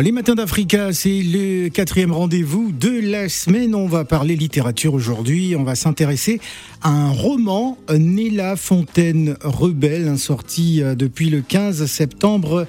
Les 0.00 0.10
matins 0.10 0.34
d'Africa, 0.34 0.92
c'est 0.92 1.22
le 1.22 1.68
quatrième 1.68 2.10
rendez-vous 2.10 2.72
de 2.72 3.00
la 3.00 3.28
semaine. 3.28 3.76
On 3.76 3.86
va 3.86 4.04
parler 4.04 4.34
littérature 4.34 4.92
aujourd'hui. 4.92 5.54
On 5.56 5.62
va 5.62 5.76
s'intéresser 5.76 6.40
à 6.82 6.90
un 6.90 7.10
roman, 7.10 7.78
Néla 7.88 8.56
Fontaine 8.56 9.36
Rebelle, 9.42 10.18
sorti 10.18 10.82
euh, 10.82 10.94
depuis 10.94 11.30
le 11.30 11.40
15 11.40 11.86
septembre 11.86 12.66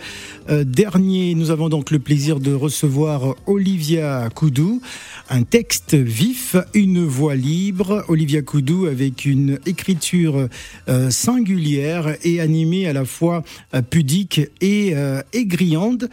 euh, 0.50 0.64
dernier. 0.64 1.36
Nous 1.36 1.52
avons 1.52 1.68
donc 1.68 1.92
le 1.92 2.00
plaisir 2.00 2.40
de 2.40 2.54
recevoir 2.54 3.36
Olivia 3.48 4.30
Koudou. 4.34 4.82
Un 5.30 5.44
texte 5.44 5.96
vif, 5.96 6.56
une 6.76 7.04
voix 7.04 7.36
libre. 7.36 8.06
Olivia 8.08 8.44
Koudou 8.44 8.86
avec 8.86 9.26
une 9.26 9.60
écriture 9.66 10.48
euh, 10.88 11.10
singulière 11.10 12.16
et 12.24 12.40
animée 12.40 12.88
à 12.88 12.94
la 12.94 13.04
fois 13.04 13.44
pudique 13.90 14.42
et 14.62 14.94
aigriante. 15.34 16.06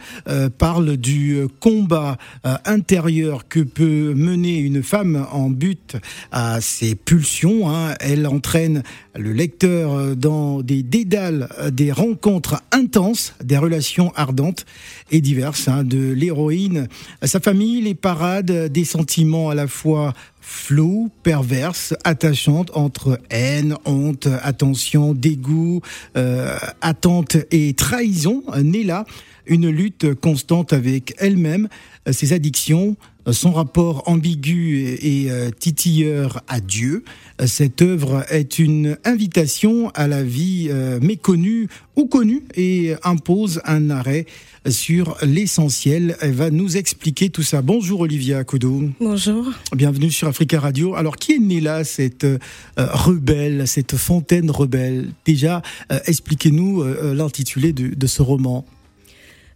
Parle 0.57 0.97
du 1.03 1.47
combat 1.59 2.17
euh, 2.45 2.55
intérieur 2.65 3.47
que 3.47 3.59
peut 3.59 4.13
mener 4.15 4.57
une 4.57 4.81
femme 4.81 5.27
en 5.31 5.49
but 5.49 5.97
à 6.31 6.61
ses 6.61 6.95
pulsions. 6.95 7.69
Hein. 7.69 7.95
Elle 7.99 8.25
entraîne 8.25 8.83
le 9.15 9.33
lecteur 9.33 10.15
dans 10.15 10.61
des 10.61 10.81
dédales, 10.81 11.49
des 11.71 11.91
rencontres 11.91 12.63
intenses, 12.71 13.35
des 13.43 13.57
relations 13.57 14.11
ardentes 14.15 14.65
et 15.11 15.21
diverses 15.21 15.67
hein, 15.67 15.83
de 15.83 16.11
l'héroïne, 16.11 16.87
sa 17.21 17.39
famille, 17.39 17.81
les 17.81 17.95
parades, 17.95 18.71
des 18.71 18.85
sentiments 18.85 19.49
à 19.49 19.55
la 19.55 19.67
fois 19.67 20.13
flou, 20.43 21.09
perverse, 21.23 21.93
attachante 22.03 22.71
entre 22.75 23.19
haine, 23.29 23.75
honte, 23.85 24.27
attention, 24.43 25.13
dégoût, 25.13 25.81
euh, 26.17 26.57
attente 26.81 27.37
et 27.51 27.73
trahison, 27.73 28.43
née 28.61 28.83
là 28.83 29.05
une 29.45 29.69
lutte 29.69 30.13
constante 30.15 30.73
avec 30.73 31.15
elle-même, 31.19 31.67
ses 32.11 32.33
addictions, 32.33 32.97
son 33.31 33.53
rapport 33.53 34.03
ambigu 34.07 34.97
et, 35.01 35.31
euh, 35.31 35.49
titilleur 35.51 36.41
à 36.47 36.59
Dieu. 36.59 37.03
Cette 37.45 37.81
œuvre 37.81 38.25
est 38.29 38.59
une 38.59 38.97
invitation 39.05 39.89
à 39.91 40.07
la 40.07 40.23
vie 40.23 40.67
euh, 40.69 40.99
méconnue 40.99 41.67
ou 41.95 42.05
connue 42.05 42.43
et 42.55 42.95
impose 43.03 43.61
un 43.65 43.89
arrêt 43.89 44.25
sur 44.69 45.17
l'essentiel. 45.21 46.17
Elle 46.21 46.33
va 46.33 46.49
nous 46.49 46.77
expliquer 46.77 47.29
tout 47.29 47.43
ça. 47.43 47.61
Bonjour 47.61 48.01
Olivia 48.01 48.43
Koudou. 48.43 48.91
Bonjour. 48.99 49.51
Bienvenue 49.75 50.11
sur 50.11 50.27
Africa 50.27 50.59
Radio. 50.59 50.95
Alors 50.95 51.15
qui 51.15 51.33
est 51.33 51.39
née 51.39 51.61
là, 51.61 51.83
cette 51.83 52.23
euh, 52.25 52.37
rebelle, 52.77 53.67
cette 53.67 53.95
fontaine 53.95 54.51
rebelle? 54.51 55.09
Déjà, 55.25 55.61
expliquez-nous 56.05 56.83
l'intitulé 57.13 57.73
de 57.73 58.07
ce 58.07 58.21
roman. 58.21 58.65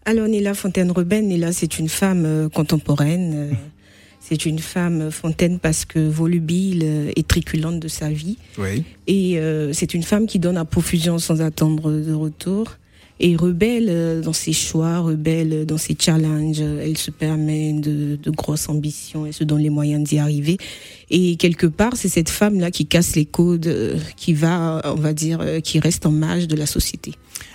Alors 0.08 0.30
Nila 0.30 0.54
Fontaine-Rebelle, 0.54 1.28
Nila 1.28 1.52
c'est 1.52 1.80
une 1.80 1.90
femme 1.90 2.24
euh, 2.26 2.48
contemporaine. 2.48 3.34
Euh, 3.36 3.52
c'est 4.22 4.46
une 4.46 4.60
femme 4.60 5.12
fontaine 5.12 5.60
parce 5.60 5.84
que 5.84 6.00
volubile 6.00 6.82
euh, 6.86 7.12
et 7.18 7.24
triculante 7.24 7.82
de 7.82 7.90
sa 7.90 8.10
vie. 8.10 8.38
Oui. 8.58 8.86
Et 9.08 9.38
c'est 9.74 9.94
une 9.94 10.04
femme 10.04 10.26
qui 10.26 10.40
donne 10.40 10.56
à 10.56 10.64
profusion 10.64 11.20
sans 11.20 11.42
attendre 11.42 11.92
de 11.92 12.14
retour. 12.14 12.78
Et 13.20 13.36
rebelle 13.36 14.22
dans 14.22 14.32
ses 14.32 14.54
choix, 14.54 15.00
rebelle 15.00 15.66
dans 15.66 15.80
ses 15.80 15.98
challenges. 16.00 16.62
Elle 16.62 16.98
se 16.98 17.10
permet 17.10 17.74
de, 17.74 18.16
de 18.22 18.30
grosses 18.30 18.70
ambitions 18.70 19.26
et 19.26 19.32
se 19.32 19.44
donne 19.44 19.62
les 19.62 19.72
moyens 19.72 20.08
d'y 20.08 20.20
arriver. 20.20 20.58
Et 21.10 21.36
quelque 21.36 21.66
part, 21.66 21.96
c'est 21.96 22.10
cette 22.10 22.30
femme-là 22.30 22.70
qui 22.70 22.86
casse 22.86 23.16
les 23.16 23.26
codes, 23.26 24.00
qui 24.18 24.34
va, 24.34 24.82
on 24.86 25.00
va 25.00 25.14
dire, 25.14 25.44
qui 25.64 25.80
reste 25.80 26.06
en 26.06 26.12
marge 26.12 26.48
de 26.48 26.56
la 26.56 26.68
société. 26.68 27.14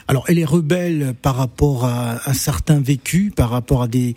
Alors, 0.09 0.25
elle 0.29 0.39
est 0.39 0.45
rebelle 0.45 1.15
par 1.21 1.37
rapport 1.37 1.85
à 1.85 2.29
un 2.29 2.35
certain 2.35 2.81
vécu, 2.81 3.33
par 3.35 3.51
rapport 3.51 3.83
à 3.83 3.89
des, 3.89 4.15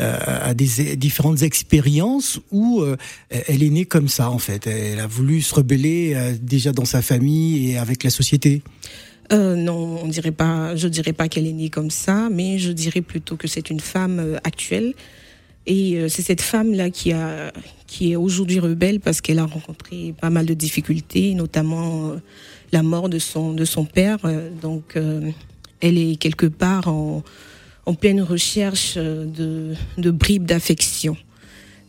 euh, 0.00 0.18
à 0.42 0.54
des 0.54 0.96
différentes 0.96 1.42
expériences, 1.42 2.40
ou 2.50 2.80
euh, 2.80 2.96
elle 3.30 3.62
est 3.62 3.70
née 3.70 3.84
comme 3.84 4.08
ça, 4.08 4.30
en 4.30 4.38
fait. 4.38 4.66
Elle 4.66 5.00
a 5.00 5.06
voulu 5.06 5.42
se 5.42 5.54
rebeller 5.54 6.12
euh, 6.14 6.34
déjà 6.40 6.72
dans 6.72 6.84
sa 6.84 7.02
famille 7.02 7.70
et 7.70 7.78
avec 7.78 8.04
la 8.04 8.10
société. 8.10 8.62
non, 9.32 10.00
on 10.02 10.08
dirait 10.08 10.32
pas. 10.32 10.76
Je 10.76 10.88
dirais 10.88 11.12
pas 11.12 11.28
qu'elle 11.28 11.46
est 11.46 11.52
née 11.52 11.70
comme 11.70 11.90
ça, 11.90 12.28
mais 12.30 12.58
je 12.58 12.72
dirais 12.72 13.02
plutôt 13.02 13.36
que 13.36 13.48
c'est 13.48 13.70
une 13.70 13.80
femme 13.80 14.38
actuelle. 14.44 14.94
Et 15.68 15.98
c'est 16.08 16.22
cette 16.22 16.42
femme-là 16.42 16.90
qui 16.90 17.12
a, 17.12 17.52
qui 17.88 18.12
est 18.12 18.16
aujourd'hui 18.16 18.60
rebelle 18.60 19.00
parce 19.00 19.20
qu'elle 19.20 19.40
a 19.40 19.46
rencontré 19.46 20.14
pas 20.20 20.30
mal 20.30 20.46
de 20.46 20.54
difficultés, 20.54 21.34
notamment 21.34 22.12
la 22.72 22.82
mort 22.82 23.08
de 23.08 23.18
son, 23.18 23.52
de 23.52 23.64
son 23.64 23.84
père. 23.84 24.18
Euh, 24.24 24.50
donc, 24.62 24.96
euh, 24.96 25.30
elle 25.80 25.98
est 25.98 26.16
quelque 26.16 26.46
part 26.46 26.88
en, 26.88 27.22
en 27.84 27.94
pleine 27.94 28.22
recherche 28.22 28.96
de, 28.96 29.74
de 29.98 30.10
bribes 30.10 30.44
d'affection. 30.44 31.16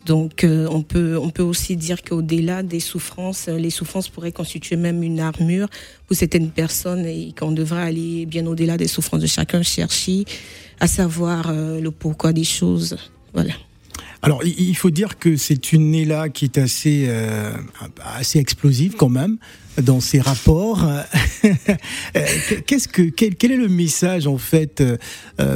Donc, 0.05 0.43
euh, 0.43 0.67
on 0.71 0.83
peut 0.83 1.17
on 1.21 1.31
peut 1.31 1.43
aussi 1.43 1.75
dire 1.75 2.01
qu'au-delà 2.01 2.63
des 2.63 2.79
souffrances, 2.79 3.47
les 3.47 3.69
souffrances 3.69 4.07
pourraient 4.07 4.31
constituer 4.31 4.77
même 4.77 5.03
une 5.03 5.19
armure 5.19 5.67
pour 6.05 6.15
certaines 6.15 6.49
personnes 6.49 7.05
et 7.05 7.33
qu'on 7.37 7.51
devrait 7.51 7.83
aller 7.83 8.25
bien 8.25 8.45
au-delà 8.45 8.77
des 8.77 8.87
souffrances 8.87 9.21
de 9.21 9.27
chacun, 9.27 9.63
chercher 9.63 10.23
à 10.79 10.87
savoir 10.87 11.51
le 11.51 11.89
pourquoi 11.89 12.31
des 12.31 12.45
choses. 12.45 12.95
Voilà. 13.33 13.53
Alors, 14.21 14.43
il 14.43 14.75
faut 14.75 14.89
dire 14.89 15.19
que 15.19 15.35
c'est 15.35 15.73
une 15.73 15.91
Néla 15.91 16.29
qui 16.29 16.45
est 16.45 16.57
assez, 16.57 17.05
euh, 17.07 17.51
assez 18.03 18.39
explosive 18.39 18.95
quand 18.95 19.09
même 19.09 19.37
dans 19.81 19.99
ses 19.99 20.19
rapports. 20.19 20.85
Qu'est-ce 22.65 22.87
que 22.87 23.03
quel, 23.03 23.35
quel, 23.35 23.51
est 23.51 23.57
le 23.57 23.67
message 23.67 24.27
en 24.27 24.37
fait 24.37 24.81
euh, 24.81 24.97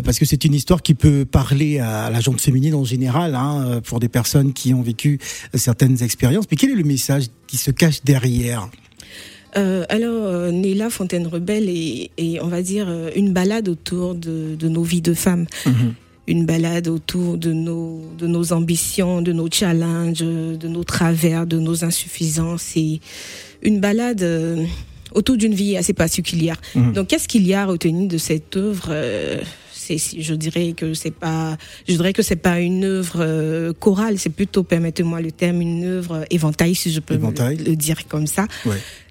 Parce 0.01 0.19
que 0.19 0.25
c'est 0.25 0.43
une 0.45 0.53
histoire 0.53 0.81
qui 0.81 0.93
peut 0.93 1.25
parler 1.25 1.79
à 1.79 2.09
la 2.09 2.19
gente 2.19 2.39
féminine 2.41 2.75
en 2.75 2.83
général, 2.83 3.35
hein, 3.35 3.81
pour 3.83 3.99
des 3.99 4.09
personnes 4.09 4.53
qui 4.53 4.73
ont 4.73 4.81
vécu 4.81 5.19
certaines 5.53 6.01
expériences. 6.03 6.45
Mais 6.49 6.57
quel 6.57 6.71
est 6.71 6.75
le 6.75 6.83
message 6.83 7.25
qui 7.47 7.57
se 7.57 7.71
cache 7.71 8.03
derrière? 8.03 8.69
Euh, 9.57 9.85
alors, 9.89 10.25
euh, 10.25 10.51
Néla 10.51 10.89
Fontaine 10.89 11.27
Rebelle 11.27 11.67
est, 11.69 12.39
on 12.41 12.47
va 12.47 12.61
dire, 12.61 12.87
une 13.15 13.33
balade 13.33 13.67
autour 13.67 14.15
de, 14.15 14.55
de 14.55 14.69
nos 14.69 14.83
vies 14.83 15.01
de 15.01 15.13
femmes. 15.13 15.45
Mhm 15.65 15.93
une 16.27 16.45
balade 16.45 16.87
autour 16.87 17.37
de 17.37 17.51
nos, 17.51 18.01
de 18.17 18.27
nos 18.27 18.53
ambitions, 18.53 19.21
de 19.21 19.33
nos 19.33 19.49
challenges, 19.51 20.19
de 20.19 20.67
nos 20.67 20.83
travers, 20.83 21.47
de 21.47 21.59
nos 21.59 21.83
insuffisances 21.83 22.77
et 22.77 23.01
une 23.61 23.79
balade 23.79 24.21
euh, 24.21 24.65
autour 25.13 25.37
d'une 25.37 25.53
vie 25.53 25.77
assez 25.77 25.93
particulière. 25.93 26.59
Mmh. 26.75 26.93
Donc, 26.93 27.07
qu'est-ce 27.07 27.27
qu'il 27.27 27.45
y 27.45 27.53
a 27.53 27.65
retenu 27.65 28.07
de 28.07 28.17
cette 28.17 28.55
œuvre 28.55 28.89
euh, 29.95 30.19
je 30.19 30.33
dirais 30.33 30.73
que 30.75 30.93
c'est 30.93 31.13
pas, 31.13 31.57
je 31.87 31.93
dirais 31.93 32.13
que 32.13 32.21
c'est 32.21 32.35
pas 32.35 32.59
une 32.59 32.83
œuvre 32.83 33.17
euh, 33.19 33.73
chorale, 33.73 34.17
c'est 34.17 34.29
plutôt, 34.29 34.63
permettez-moi 34.63 35.21
le 35.21 35.31
terme, 35.31 35.61
une 35.61 35.83
œuvre 35.85 36.25
éventail, 36.29 36.75
si 36.75 36.91
je 36.91 36.99
peux 36.99 37.15
le, 37.15 37.75
dire 37.75 38.07
comme 38.07 38.27
ça. 38.27 38.47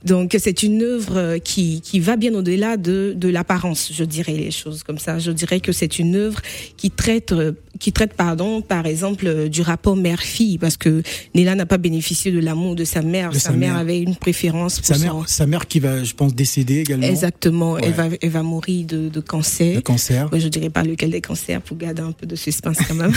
Donc 0.04 0.34
c'est 0.38 0.62
une 0.62 0.82
œuvre 0.82 1.38
qui, 1.38 1.80
qui 1.82 2.00
va 2.00 2.16
bien 2.16 2.34
au-delà 2.34 2.76
de, 2.76 3.12
de 3.16 3.28
l'apparence, 3.28 3.90
je 3.92 4.04
dirais 4.04 4.32
les 4.32 4.50
choses 4.50 4.82
comme 4.82 4.98
ça. 4.98 5.19
Je 5.19 5.30
dirais 5.30 5.60
que 5.60 5.72
c'est 5.72 5.98
une 5.98 6.16
œuvre 6.16 6.40
qui 6.76 6.90
traite 6.90 7.34
qui 7.78 7.92
traite 7.92 8.14
pardon 8.14 8.60
par 8.60 8.86
exemple 8.86 9.48
du 9.48 9.62
rapport 9.62 9.97
mère-fille 9.97 10.58
parce 10.58 10.76
que 10.76 11.03
Néla 11.34 11.54
n'a 11.54 11.66
pas 11.66 11.78
bénéficié 11.78 12.32
de 12.32 12.38
l'amour 12.38 12.75
de 12.75 12.84
sa 12.84 13.03
mère. 13.03 13.34
Sa, 13.34 13.53
mère, 13.53 13.76
avait 13.76 14.00
une 14.00 14.16
préférence 14.16 14.81
pour 14.81 14.86
sa 14.86 14.98
mère, 14.98 15.28
sa 15.28 15.47
mère 15.47 15.66
qui 15.66 15.81
va, 15.81 16.03
je 16.03 16.14
pense, 16.14 16.34
décéder 16.34 16.81
également. 16.81 17.06
Exactement. 17.06 17.78
Elle 17.78 17.92
va 17.92 18.08
elle 18.20 18.31
va 18.31 18.42
mourir 18.42 18.86
de, 18.86 19.08
de 19.08 19.20
cancer. 19.20 19.76
De 19.76 19.81
cancer. 19.81 20.28
je 20.32 20.48
dirais 20.48 20.70
pas 20.70 20.82
lequel 20.82 21.10
des 21.10 21.20
cancers 21.20 21.60
pour 21.62 21.76
garder 21.76 22.03
un 22.03 22.12
peu 22.12 22.26
de 22.26 22.36
suspense 22.36 22.78
quand 22.86 22.94
même. 22.94 23.12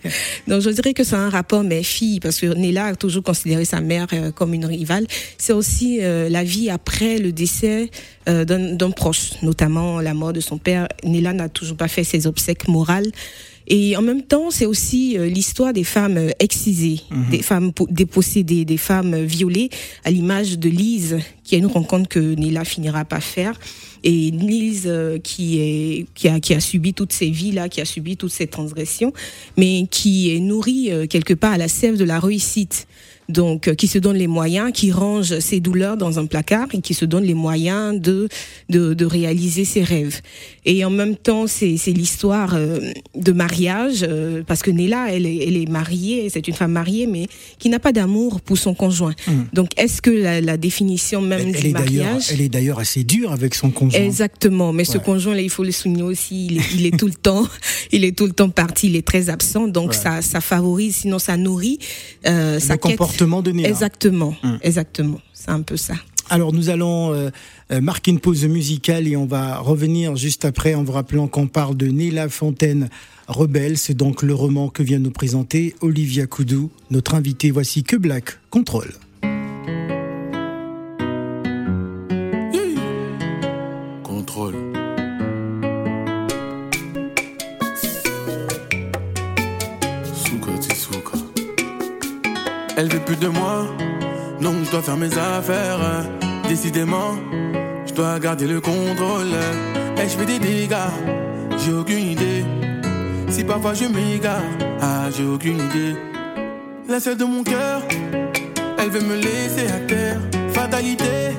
Donc 0.48 0.62
je 0.62 0.70
dirais 0.70 0.94
que 0.94 1.04
c'est 1.04 1.16
un 1.16 1.30
rapport 1.30 1.62
mère-fille 1.62 2.20
parce 2.20 2.40
que 2.40 2.46
Néla 2.46 2.86
a 2.86 2.94
toujours 2.94 3.22
considéré 3.22 3.64
sa 3.64 3.80
mère 3.80 4.06
euh, 4.12 4.30
comme 4.32 4.54
une 4.54 4.66
rivale. 4.66 5.06
C'est 5.36 5.52
aussi 5.52 5.98
euh, 6.00 6.28
la 6.28 6.44
vie 6.44 6.70
après 6.70 7.18
le 7.18 7.32
décès 7.32 7.90
euh, 8.28 8.44
d'un 8.44 8.90
proche, 8.90 9.42
notamment 9.42 10.00
la 10.00 10.14
mort 10.14 10.32
de 10.32 10.40
son 10.40 10.58
père. 10.58 10.88
Nila 11.04 11.32
n'a 11.32 11.48
toujours 11.48 11.76
pas 11.76 11.88
fait 11.88 12.04
ses 12.04 12.26
obsèques 12.26 12.68
morales. 12.68 13.10
Et 13.68 13.96
en 13.96 14.02
même 14.02 14.22
temps, 14.22 14.50
c'est 14.50 14.66
aussi 14.66 15.18
euh, 15.18 15.28
l'histoire 15.28 15.72
des 15.72 15.84
femmes 15.84 16.16
euh, 16.16 16.30
excisées, 16.40 17.02
mhm. 17.10 17.30
des 17.30 17.42
femmes 17.42 17.72
dépossédées, 17.90 18.64
des 18.64 18.78
femmes 18.78 19.14
violées, 19.24 19.68
à 20.04 20.10
l'image 20.10 20.58
de 20.58 20.70
Lise, 20.70 21.18
qui 21.44 21.54
est 21.54 21.58
une 21.58 21.66
rencontre 21.66 22.08
que 22.08 22.18
Nila 22.18 22.64
finira 22.64 23.04
par 23.04 23.22
faire. 23.22 23.60
Et 24.04 24.30
Lise, 24.30 24.90
qui, 25.24 25.60
est, 25.60 26.06
qui, 26.14 26.28
a, 26.28 26.40
qui 26.40 26.54
a 26.54 26.60
subi 26.60 26.94
toutes 26.94 27.12
ces 27.12 27.30
vies-là, 27.30 27.68
qui 27.68 27.80
a 27.80 27.84
subi 27.84 28.16
toutes 28.16 28.32
ces 28.32 28.46
transgressions, 28.46 29.12
mais 29.56 29.86
qui 29.90 30.34
est 30.34 30.40
nourrie 30.40 30.90
quelque 31.10 31.34
part 31.34 31.52
à 31.52 31.58
la 31.58 31.68
sève 31.68 31.96
de 31.96 32.04
la 32.04 32.20
réussite. 32.20 32.86
Donc 33.28 33.74
qui 33.74 33.88
se 33.88 33.98
donne 33.98 34.16
les 34.16 34.26
moyens, 34.26 34.72
qui 34.72 34.92
range 34.92 35.38
ses 35.38 35.60
douleurs 35.60 35.96
dans 35.96 36.18
un 36.18 36.26
placard 36.26 36.68
et 36.72 36.80
qui 36.80 36.94
se 36.94 37.04
donne 37.04 37.24
les 37.24 37.34
moyens 37.34 38.00
de 38.00 38.28
de, 38.68 38.94
de 38.94 39.04
réaliser 39.04 39.64
ses 39.64 39.82
rêves. 39.82 40.20
Et 40.64 40.84
en 40.84 40.90
même 40.90 41.16
temps, 41.16 41.46
c'est 41.46 41.76
l'histoire 41.86 42.56
de 43.14 43.32
mariage 43.32 44.06
parce 44.46 44.62
que 44.62 44.70
Nella, 44.70 45.06
elle 45.10 45.26
est, 45.26 45.48
elle 45.48 45.56
est 45.56 45.68
mariée, 45.68 46.28
c'est 46.30 46.46
une 46.46 46.54
femme 46.54 46.72
mariée, 46.72 47.06
mais 47.06 47.26
qui 47.58 47.68
n'a 47.68 47.78
pas 47.78 47.92
d'amour 47.92 48.40
pour 48.40 48.58
son 48.58 48.74
conjoint. 48.74 49.14
Mmh. 49.26 49.32
Donc, 49.52 49.70
est-ce 49.76 50.02
que 50.02 50.10
la, 50.10 50.56
définition 50.56 51.20
même 51.20 51.52
du 51.52 51.68
mariage, 51.70 52.26
elle 52.32 52.40
est 52.40 52.48
d'ailleurs 52.48 52.78
assez 52.78 53.04
dure 53.04 53.32
avec 53.32 53.54
son 53.54 53.70
conjoint. 53.70 54.00
Exactement, 54.00 54.72
mais 54.72 54.84
ce 54.84 54.98
conjoint-là, 54.98 55.40
il 55.40 55.50
faut 55.50 55.64
le 55.64 55.72
souligner 55.72 56.02
aussi, 56.02 56.60
il 56.74 56.86
est, 56.86 56.98
tout 56.98 57.06
le 57.06 57.12
temps, 57.22 57.46
il 57.92 58.04
est 58.04 58.16
tout 58.16 58.26
le 58.26 58.32
temps 58.32 58.48
parti, 58.48 58.88
il 58.88 58.96
est 58.96 59.06
très 59.06 59.30
absent, 59.30 59.68
donc 59.68 59.94
ça, 59.94 60.22
ça 60.22 60.40
favorise, 60.40 60.96
sinon 60.96 61.18
ça 61.18 61.36
nourrit 61.36 61.78
euh, 62.26 62.58
sa 62.58 62.76
Exactement, 63.64 64.34
mmh. 64.42 64.56
exactement, 64.62 65.20
c'est 65.32 65.50
un 65.50 65.62
peu 65.62 65.76
ça. 65.76 65.94
Alors 66.30 66.52
nous 66.52 66.68
allons 66.68 67.14
euh, 67.14 67.30
euh, 67.72 67.80
marquer 67.80 68.10
une 68.10 68.20
pause 68.20 68.44
musicale 68.44 69.08
et 69.08 69.16
on 69.16 69.24
va 69.24 69.58
revenir 69.58 70.16
juste 70.16 70.44
après 70.44 70.74
en 70.74 70.84
vous 70.84 70.92
rappelant 70.92 71.26
qu'on 71.26 71.46
parle 71.46 71.76
de 71.76 71.86
Néla 71.86 72.28
Fontaine 72.28 72.90
Rebelle. 73.28 73.78
C'est 73.78 73.94
donc 73.94 74.22
le 74.22 74.34
roman 74.34 74.68
que 74.68 74.82
vient 74.82 74.98
nous 74.98 75.10
présenter 75.10 75.74
Olivia 75.80 76.26
Koudou, 76.26 76.70
notre 76.90 77.14
invité. 77.14 77.50
Voici 77.50 77.82
que 77.82 77.96
Black. 77.96 78.38
Contrôle. 78.50 78.92
Elle 92.80 92.88
veut 92.92 93.00
plus 93.00 93.16
de 93.16 93.26
moi, 93.26 93.66
donc 94.40 94.54
je 94.64 94.70
dois 94.70 94.82
faire 94.82 94.96
mes 94.96 95.12
affaires. 95.18 95.80
Décidément, 96.48 97.16
je 97.84 97.92
dois 97.92 98.20
garder 98.20 98.46
le 98.46 98.60
contrôle. 98.60 99.34
Et 99.96 100.08
je 100.08 100.16
fais 100.16 100.24
des 100.24 100.38
dégâts, 100.38 100.76
j'ai 101.58 101.72
aucune 101.72 102.06
idée. 102.12 102.44
Si 103.30 103.42
parfois 103.42 103.74
je 103.74 103.86
m'égare, 103.86 104.44
ah 104.80 105.08
j'ai 105.10 105.24
aucune 105.24 105.58
idée. 105.58 105.96
La 106.88 107.00
seule 107.00 107.16
de 107.16 107.24
mon 107.24 107.42
cœur, 107.42 107.82
elle 108.78 108.90
veut 108.90 109.00
me 109.00 109.16
laisser 109.16 109.66
à 109.66 109.80
terre. 109.80 110.20
Fatalité, 110.52 111.34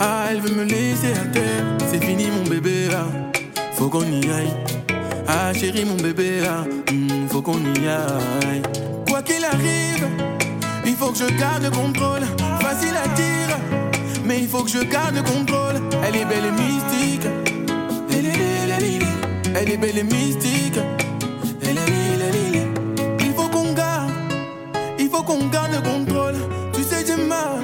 ah 0.00 0.24
elle 0.30 0.40
veut 0.40 0.54
me 0.54 0.64
laisser 0.64 1.12
à 1.12 1.26
terre. 1.34 1.64
C'est 1.86 2.02
fini 2.02 2.28
mon 2.30 2.48
bébé, 2.48 2.88
ah, 2.94 3.04
faut 3.74 3.90
qu'on 3.90 4.04
y 4.04 4.24
aille. 4.30 4.56
Ah 5.28 5.52
chérie 5.52 5.84
mon 5.84 5.96
bébé, 5.96 6.40
ah, 6.48 6.64
faut 7.28 7.42
qu'on 7.42 7.58
y 7.58 7.86
aille. 7.86 8.62
Quoi 9.06 9.20
qu'il 9.20 9.44
arrive, 9.44 10.06
faut 11.02 11.10
que 11.10 11.18
je 11.18 11.36
garde 11.36 11.64
le 11.64 11.70
contrôle. 11.70 12.22
Facile 12.60 12.96
à 12.96 13.08
dire, 13.08 13.58
mais 14.24 14.38
il 14.38 14.48
faut 14.48 14.62
que 14.62 14.70
je 14.70 14.78
garde 14.84 15.16
le 15.16 15.22
contrôle. 15.22 15.76
Elle 16.04 16.14
est 16.14 16.24
belle 16.24 16.46
et 16.46 16.56
mystique. 16.62 17.26
Elle 19.54 19.68
est 19.70 19.76
belle 19.76 19.98
et 19.98 20.04
mystique. 20.04 20.78
Il 23.20 23.32
faut 23.34 23.48
qu'on 23.48 23.72
garde, 23.72 24.12
il 24.98 25.08
faut 25.08 25.24
qu'on 25.24 25.46
garde 25.48 25.72
le 25.72 25.80
contrôle. 25.80 26.36
Tu 26.72 26.84
sais, 26.84 27.04
j'ai 27.04 27.16
mal, 27.16 27.58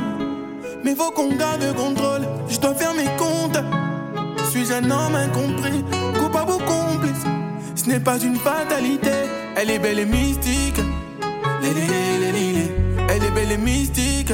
mais 0.82 0.90
il 0.90 0.96
faut 0.96 1.12
qu'on 1.12 1.32
garde 1.37 1.62
le 1.62 1.73
contrôle. 1.73 2.23
Je 2.49 2.58
dois 2.58 2.75
faire 2.75 2.94
mes 2.94 3.11
comptes. 3.23 3.61
Suis-je 4.50 4.73
un 4.73 4.90
homme 4.90 5.14
incompris, 5.14 5.85
coupable 6.19 6.52
ou 6.52 6.58
complice? 6.58 7.25
Ce 7.76 7.88
n'est 7.88 8.00
pas 8.00 8.19
une 8.19 8.37
fatalité. 8.37 9.12
Elle 9.55 9.70
est 9.70 9.79
belle 9.79 10.00
et 10.00 10.06
mystique. 10.06 10.81
Belle 13.38 13.52
et 13.52 13.56
mystique. 13.56 14.32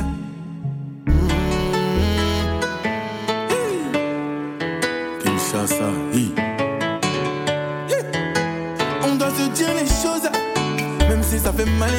Kinshasa, 5.22 5.90
On 9.02 9.14
doit 9.16 9.28
se 9.28 9.50
dire 9.50 9.68
les 9.78 9.86
choses, 9.86 10.30
même 11.06 11.22
si 11.22 11.38
ça 11.38 11.52
fait 11.52 11.70
mal. 11.78 11.90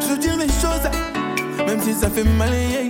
Se 0.00 0.18
dire 0.18 0.36
les 0.36 0.48
choses, 0.48 0.90
même 1.64 1.80
si 1.80 1.94
ça 1.94 2.10
fait 2.10 2.24
mal. 2.24 2.89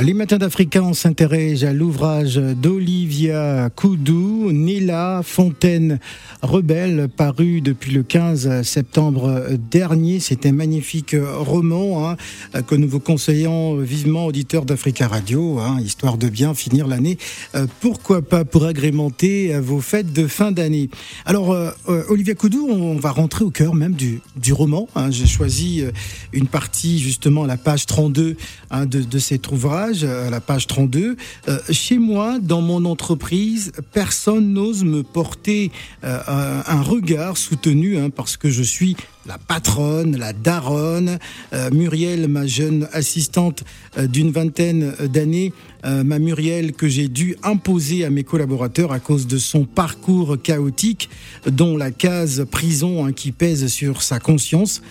Les 0.00 0.14
matins 0.14 0.38
d'Africa, 0.38 0.80
on 0.80 0.94
s'intéresse 0.94 1.64
à 1.64 1.72
l'ouvrage 1.72 2.36
d'Olivia 2.36 3.68
Koudou, 3.74 4.52
Nila 4.52 5.22
Fontaine 5.24 5.98
Rebelle, 6.40 7.08
paru 7.08 7.60
depuis 7.60 7.90
le 7.90 8.04
15 8.04 8.62
septembre 8.62 9.44
dernier. 9.72 10.20
C'est 10.20 10.46
un 10.46 10.52
magnifique 10.52 11.16
roman 11.20 12.10
hein, 12.10 12.16
que 12.62 12.76
nous 12.76 12.88
vous 12.88 13.00
conseillons 13.00 13.78
vivement, 13.78 14.26
auditeurs 14.26 14.64
d'Africa 14.64 15.08
Radio, 15.08 15.58
hein, 15.58 15.80
histoire 15.80 16.16
de 16.16 16.28
bien 16.28 16.54
finir 16.54 16.86
l'année. 16.86 17.18
Euh, 17.56 17.66
pourquoi 17.80 18.22
pas 18.22 18.44
pour 18.44 18.66
agrémenter 18.66 19.58
vos 19.58 19.80
fêtes 19.80 20.12
de 20.12 20.28
fin 20.28 20.52
d'année. 20.52 20.90
Alors, 21.26 21.50
euh, 21.50 21.70
euh, 21.88 22.04
Olivia 22.08 22.36
Koudou, 22.36 22.68
on 22.70 22.94
va 23.00 23.10
rentrer 23.10 23.44
au 23.44 23.50
cœur 23.50 23.74
même 23.74 23.94
du, 23.94 24.20
du 24.36 24.52
roman. 24.52 24.88
Hein. 24.94 25.10
J'ai 25.10 25.26
choisi 25.26 25.82
une 26.32 26.46
partie 26.46 27.00
justement 27.00 27.42
à 27.42 27.46
la 27.48 27.56
page 27.56 27.86
32 27.86 28.36
de, 28.86 29.02
de 29.02 29.18
cet 29.18 29.50
ouvrage 29.50 29.87
à 29.88 30.28
la 30.28 30.40
page 30.40 30.66
32. 30.66 31.16
Euh, 31.48 31.58
chez 31.70 31.96
moi, 31.96 32.38
dans 32.40 32.60
mon 32.60 32.84
entreprise, 32.84 33.72
personne 33.92 34.52
n'ose 34.52 34.84
me 34.84 35.02
porter 35.02 35.70
euh, 36.04 36.18
un 36.66 36.82
regard 36.82 37.38
soutenu 37.38 37.96
hein, 37.96 38.10
parce 38.10 38.36
que 38.36 38.50
je 38.50 38.62
suis 38.62 38.96
la 39.24 39.38
patronne, 39.38 40.16
la 40.16 40.34
daronne. 40.34 41.18
Euh, 41.54 41.70
Muriel, 41.70 42.28
ma 42.28 42.46
jeune 42.46 42.86
assistante 42.92 43.64
d'une 43.96 44.30
vingtaine 44.30 44.92
d'années, 45.06 45.52
ma 45.84 46.18
Muriel 46.18 46.72
que 46.72 46.88
j'ai 46.88 47.08
dû 47.08 47.36
imposer 47.42 48.04
à 48.04 48.10
mes 48.10 48.24
collaborateurs 48.24 48.92
à 48.92 49.00
cause 49.00 49.26
de 49.26 49.38
son 49.38 49.64
parcours 49.64 50.36
chaotique, 50.42 51.08
dont 51.46 51.76
la 51.76 51.90
case 51.90 52.46
prison 52.50 53.06
hein, 53.06 53.12
qui 53.12 53.32
pèse 53.32 53.66
sur 53.68 54.02
sa 54.02 54.18
conscience. 54.18 54.82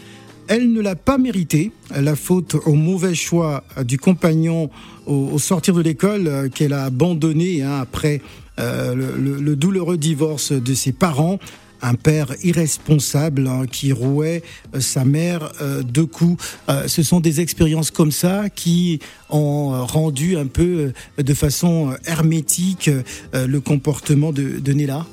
Elle 0.47 0.71
ne 0.71 0.81
l'a 0.81 0.95
pas 0.95 1.17
mérité, 1.17 1.71
la 1.95 2.15
faute 2.15 2.55
au 2.65 2.73
mauvais 2.73 3.15
choix 3.15 3.63
du 3.85 3.97
compagnon 3.97 4.69
au, 5.05 5.37
sortir 5.39 5.73
de 5.73 5.81
l'école 5.81 6.27
euh, 6.27 6.49
qu'elle 6.49 6.73
a 6.73 6.85
abandonné 6.85 7.63
hein, 7.63 7.79
après 7.79 8.21
euh, 8.59 8.95
le, 8.95 9.55
douloureux 9.55 9.97
divorce 9.97 10.51
de 10.51 10.73
ses 10.73 10.91
parents. 10.91 11.39
un 11.83 11.93
père 11.93 12.33
irresponsable 12.43 13.47
hein, 13.47 13.65
qui 13.71 13.91
rouait 13.91 14.41
euh, 14.73 14.79
sa 14.79 15.05
mère 15.05 15.51
euh, 15.61 15.83
de 15.83 16.01
coups. 16.01 16.43
Ce 16.87 17.03
sont 17.03 17.19
des 17.19 17.39
expériences 17.39 17.91
comme 17.91 18.11
ça 18.11 18.49
qui 18.49 18.99
ont 19.29 19.85
rendu 19.85 20.37
un 20.37 20.47
peu 20.47 20.91
de 21.19 21.33
façon 21.35 21.93
hermétique 22.05 22.89
le 23.33 23.59
comportement 23.59 24.31
de, 24.31 24.59
de 24.59 24.73
Nella 24.73 25.05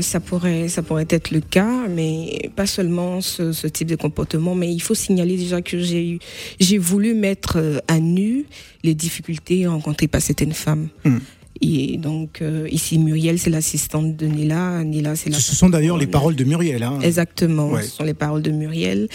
ça, 0.00 0.20
pourrait, 0.20 0.68
ça 0.68 0.82
pourrait 0.82 1.06
être 1.08 1.30
le 1.30 1.40
cas, 1.40 1.86
mais 1.88 2.50
pas 2.56 2.66
seulement 2.66 3.20
ce, 3.20 3.66
type 3.66 3.88
de 3.88 3.96
comportement, 3.96 4.54
mais 4.54 4.72
il 4.72 4.80
faut 4.80 4.94
signaler 4.94 5.36
déjà 5.36 5.62
que 5.62 5.78
j'ai 5.78 6.18
j'ai 6.58 6.78
voulu 6.78 7.14
mettre 7.14 7.82
à 7.88 7.98
nu 8.00 8.44
les 8.82 8.94
difficultés 8.94 9.66
rencontrées 9.66 10.08
par 10.08 10.20
certaines 10.20 10.52
femmes. 10.52 10.88
Hmm. 11.04 11.18
Et 11.60 11.96
donc, 11.96 12.40
euh, 12.40 12.68
ici, 12.70 12.98
Muriel, 12.98 13.38
c'est 13.38 13.50
l'assistante 13.50 14.16
de 14.16 14.26
Nila. 14.26 14.84
Nila, 14.84 15.16
c'est 15.16 15.32
Ce 15.32 15.54
sont 15.54 15.68
d'ailleurs 15.68 15.98
les 15.98 16.06
paroles 16.06 16.36
de 16.36 16.44
Muriel. 16.44 16.82
Hein. 16.82 17.00
Exactement, 17.02 17.76
ce 17.80 17.88
sont 17.88 18.04
les 18.04 18.14
paroles 18.14 18.42
de 18.42 18.50
Muriel. 18.50 19.08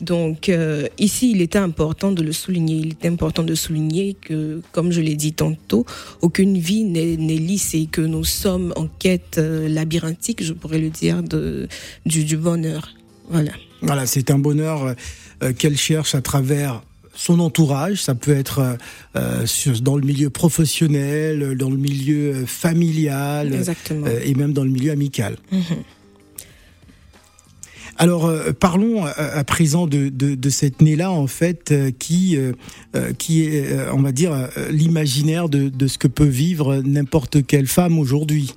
Donc, 0.00 0.48
euh, 0.48 0.86
ici, 0.98 1.32
il 1.32 1.40
était 1.40 1.58
important 1.58 2.12
de 2.12 2.22
le 2.22 2.32
souligner. 2.32 2.76
Il 2.76 2.88
est 2.90 3.06
important 3.06 3.42
de 3.42 3.54
souligner 3.54 4.14
que, 4.14 4.60
comme 4.72 4.92
je 4.92 5.00
l'ai 5.00 5.16
dit 5.16 5.32
tantôt, 5.32 5.84
aucune 6.22 6.56
vie 6.58 6.84
n'est 6.84 7.16
lisse 7.16 7.74
et 7.74 7.86
que 7.86 8.00
nous 8.00 8.24
sommes 8.24 8.72
en 8.76 8.86
quête 8.86 9.38
euh, 9.38 9.68
labyrinthique, 9.68 10.42
je 10.42 10.52
pourrais 10.52 10.78
le 10.78 10.90
dire, 10.90 11.22
de, 11.22 11.68
du, 12.06 12.24
du 12.24 12.36
bonheur. 12.36 12.94
Voilà. 13.28 13.52
Voilà, 13.82 14.06
c'est 14.06 14.30
un 14.30 14.38
bonheur 14.38 14.94
qu'elle 15.56 15.76
cherche 15.76 16.16
à 16.16 16.20
travers 16.20 16.82
son 17.18 17.40
entourage, 17.40 18.00
ça 18.00 18.14
peut 18.14 18.34
être 18.34 18.78
euh, 19.16 19.44
dans 19.82 19.96
le 19.96 20.06
milieu 20.06 20.30
professionnel, 20.30 21.56
dans 21.56 21.68
le 21.68 21.76
milieu 21.76 22.32
euh, 22.32 22.46
familial 22.46 23.52
euh, 23.90 24.20
et 24.24 24.34
même 24.34 24.52
dans 24.52 24.62
le 24.62 24.70
milieu 24.70 24.92
amical. 24.92 25.36
Mhm. 25.50 25.60
Alors 27.98 28.32
parlons 28.60 29.04
à, 29.04 29.42
présent 29.42 29.88
de, 29.88 30.08
de, 30.08 30.50
cette 30.50 30.80
née-là 30.82 31.10
en 31.10 31.26
fait 31.26 31.74
qui 31.98 32.38
qui 33.18 33.44
est 33.44 33.76
on 33.92 34.00
va 34.00 34.12
dire 34.12 34.48
l'imaginaire 34.70 35.48
de, 35.48 35.68
de 35.68 35.86
ce 35.88 35.98
que 35.98 36.06
peut 36.06 36.24
vivre 36.24 36.76
n'importe 36.84 37.44
quelle 37.44 37.66
femme 37.66 37.98
aujourd'hui. 37.98 38.54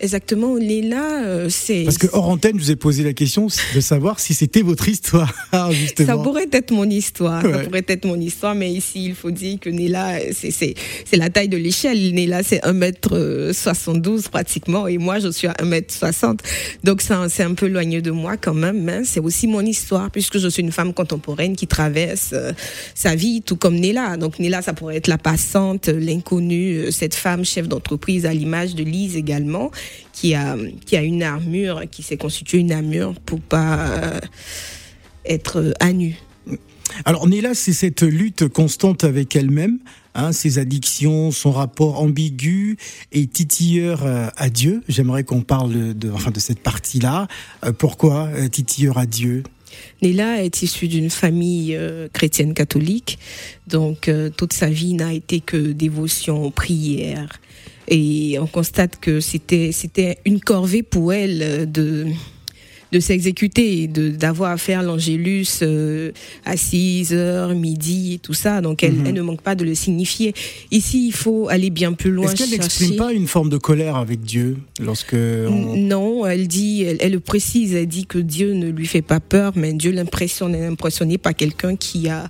Exactement, 0.00 0.54
Léla, 0.54 1.24
euh, 1.24 1.48
c'est... 1.48 1.82
Parce 1.82 1.98
que 1.98 2.06
hors 2.12 2.28
antenne, 2.28 2.56
je 2.56 2.62
vous 2.62 2.70
ai 2.70 2.76
posé 2.76 3.02
la 3.02 3.14
question 3.14 3.48
de 3.74 3.80
savoir 3.80 4.20
si 4.20 4.32
c'était 4.32 4.62
votre 4.62 4.88
histoire, 4.88 5.34
justement. 5.72 6.06
Ça 6.06 6.16
pourrait 6.16 6.46
être 6.52 6.70
mon 6.70 6.88
histoire, 6.88 7.42
ça 7.42 7.58
pourrait 7.58 7.84
être 7.88 8.04
mon 8.04 8.20
histoire, 8.20 8.54
mais 8.54 8.70
ici, 8.70 9.06
il 9.06 9.16
faut 9.16 9.32
dire 9.32 9.58
que 9.58 9.68
Néla, 9.68 10.18
c'est 10.32 10.76
la 11.12 11.30
taille 11.30 11.48
de 11.48 11.56
l'échelle. 11.56 12.14
Néla, 12.14 12.44
c'est 12.44 12.62
1m72 12.62 14.28
pratiquement, 14.28 14.86
et 14.86 14.98
moi, 14.98 15.18
je 15.18 15.32
suis 15.32 15.48
à 15.48 15.54
1m60. 15.54 16.38
Donc, 16.84 17.02
c'est 17.02 17.42
un 17.42 17.54
peu 17.54 17.66
éloigné 17.66 18.00
de 18.00 18.12
moi 18.12 18.36
quand 18.36 18.54
même, 18.54 18.80
mais 18.80 19.02
c'est 19.02 19.20
aussi 19.20 19.48
mon 19.48 19.62
histoire, 19.62 20.12
puisque 20.12 20.38
je 20.38 20.46
suis 20.46 20.62
une 20.62 20.70
femme 20.70 20.94
contemporaine 20.94 21.56
qui 21.56 21.66
traverse 21.66 22.30
euh, 22.34 22.52
sa 22.94 23.16
vie, 23.16 23.42
tout 23.42 23.56
comme 23.56 23.74
Néla. 23.74 24.16
Donc, 24.16 24.38
Néla, 24.38 24.62
ça 24.62 24.74
pourrait 24.74 24.96
être 24.98 25.08
la 25.08 25.18
passante, 25.18 25.88
l'inconnue, 25.88 26.76
euh, 26.76 26.90
cette 26.92 27.16
femme 27.16 27.44
chef 27.44 27.66
d'entreprise 27.66 28.26
à 28.26 28.32
l'image 28.32 28.76
de 28.76 28.84
Lise 28.84 29.16
également 29.16 29.72
qui 30.12 30.34
a, 30.34 30.56
qui 30.84 30.96
a 30.96 31.02
une 31.02 31.22
armure, 31.22 31.82
qui 31.90 32.02
s'est 32.02 32.16
constituée 32.16 32.58
une 32.58 32.72
armure 32.72 33.14
pour 33.20 33.40
pas 33.40 33.86
euh, 33.86 34.20
être 35.24 35.74
à 35.78 35.92
nu. 35.92 36.16
Alors 37.04 37.28
Néla, 37.28 37.54
c'est 37.54 37.72
cette 37.72 38.02
lutte 38.02 38.48
constante 38.48 39.04
avec 39.04 39.36
elle-même, 39.36 39.78
hein, 40.14 40.32
ses 40.32 40.58
addictions, 40.58 41.30
son 41.30 41.52
rapport 41.52 42.00
ambigu 42.00 42.78
et 43.12 43.26
titilleur 43.26 44.04
euh, 44.04 44.26
à 44.36 44.48
Dieu. 44.50 44.82
J'aimerais 44.88 45.22
qu'on 45.22 45.42
parle 45.42 45.94
de, 45.94 46.10
enfin, 46.10 46.32
de 46.32 46.40
cette 46.40 46.60
partie-là. 46.60 47.28
Euh, 47.64 47.72
pourquoi 47.72 48.28
titilleur 48.50 48.98
à 48.98 49.06
Dieu? 49.06 49.44
Néla 50.02 50.42
est 50.42 50.62
issue 50.62 50.88
d'une 50.88 51.10
famille 51.10 51.78
chrétienne 52.12 52.54
catholique, 52.54 53.18
donc 53.68 54.10
toute 54.36 54.52
sa 54.52 54.70
vie 54.70 54.94
n'a 54.94 55.12
été 55.12 55.40
que 55.40 55.72
dévotion, 55.72 56.50
prière, 56.50 57.38
et 57.88 58.38
on 58.38 58.46
constate 58.46 58.98
que 59.00 59.20
c'était 59.20 59.72
c'était 59.72 60.18
une 60.24 60.40
corvée 60.40 60.82
pour 60.82 61.12
elle 61.12 61.70
de 61.70 62.06
de 62.92 63.00
s'exécuter, 63.00 63.86
de 63.86 64.08
d'avoir 64.08 64.52
à 64.52 64.56
faire 64.56 64.82
l'angélus 64.82 65.60
euh, 65.62 66.12
à 66.44 66.56
6 66.56 67.12
heures, 67.12 67.54
midi 67.54 68.14
et 68.14 68.18
tout 68.18 68.34
ça. 68.34 68.60
Donc 68.60 68.82
elle, 68.82 68.94
mhm. 68.94 69.06
elle, 69.06 69.14
ne 69.14 69.22
manque 69.22 69.42
pas 69.42 69.54
de 69.54 69.64
le 69.64 69.74
signifier. 69.74 70.34
Ici, 70.70 71.08
il 71.08 71.12
faut 71.12 71.48
aller 71.48 71.70
bien 71.70 71.92
plus 71.92 72.10
loin. 72.10 72.26
Est-ce 72.26 72.36
qu'elle 72.36 72.50
n'exprime 72.50 72.96
pas 72.96 73.12
une 73.12 73.26
forme 73.26 73.50
de 73.50 73.58
colère 73.58 73.96
avec 73.96 74.20
Dieu 74.22 74.56
lorsque 74.80 75.14
Non, 75.14 76.26
elle 76.26 76.48
dit, 76.48 76.82
elle, 76.82 76.96
elle, 77.00 77.12
le 77.12 77.20
précise, 77.20 77.74
elle 77.74 77.86
dit 77.86 78.06
que 78.06 78.18
Dieu 78.18 78.54
ne 78.54 78.70
lui 78.70 78.86
fait 78.86 79.02
pas 79.02 79.20
peur, 79.20 79.52
mais 79.54 79.72
Dieu 79.74 79.92
l'impressionne, 79.92 80.54
elle 80.54 80.62
est 80.62 80.66
impressionnée 80.66 81.18
par 81.18 81.34
quelqu'un 81.34 81.76
qui 81.76 82.08
a 82.08 82.28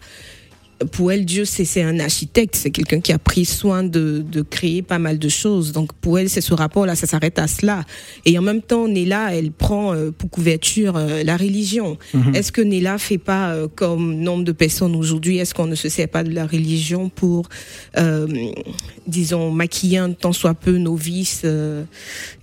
pour 0.93 1.11
elle, 1.11 1.25
Dieu, 1.25 1.45
c'est 1.45 1.83
un 1.83 1.99
architecte, 1.99 2.55
c'est 2.55 2.71
quelqu'un 2.71 3.01
qui 3.01 3.13
a 3.13 3.19
pris 3.19 3.45
soin 3.45 3.83
de, 3.83 4.25
de, 4.27 4.43
créer 4.43 4.83
pas 4.83 4.99
mal 4.99 5.19
de 5.19 5.29
choses. 5.29 5.73
Donc 5.73 5.93
pour 5.93 6.19
elle, 6.19 6.31
c'est 6.31 6.41
ce 6.41 6.55
rapport-là, 6.55 6.95
ça 6.95 7.07
s'arrête 7.07 7.39
à 7.39 7.49
cela. 7.49 7.85
Et 8.25 8.39
en 8.39 8.43
même 8.43 8.63
temps, 8.63 8.87
Néla, 8.87 9.35
elle 9.35 9.51
prend 9.51 9.93
euh, 9.93 10.11
pour 10.11 10.31
couverture 10.31 10.97
euh, 10.97 11.25
la 11.25 11.37
religion. 11.37 11.99
Mhm. 12.15 12.35
Est-ce 12.35 12.53
que 12.53 12.61
Néla 12.61 12.99
fait 12.99 13.19
pas 13.19 13.51
euh, 13.51 13.67
comme 13.75 14.17
nombre 14.17 14.45
de 14.45 14.53
personnes 14.53 14.95
aujourd'hui 14.95 15.39
Est-ce 15.39 15.53
qu'on 15.53 15.67
ne 15.67 15.75
se 15.75 15.89
sert 15.89 16.09
pas 16.09 16.23
de 16.23 16.33
la 16.33 16.47
religion 16.47 17.09
pour, 17.09 17.49
disons, 19.07 19.51
maquiller 19.51 19.99
un 19.99 20.13
tant 20.13 20.33
soit 20.33 20.55
peu 20.55 20.77
nos 20.77 20.95
vices 20.95 21.45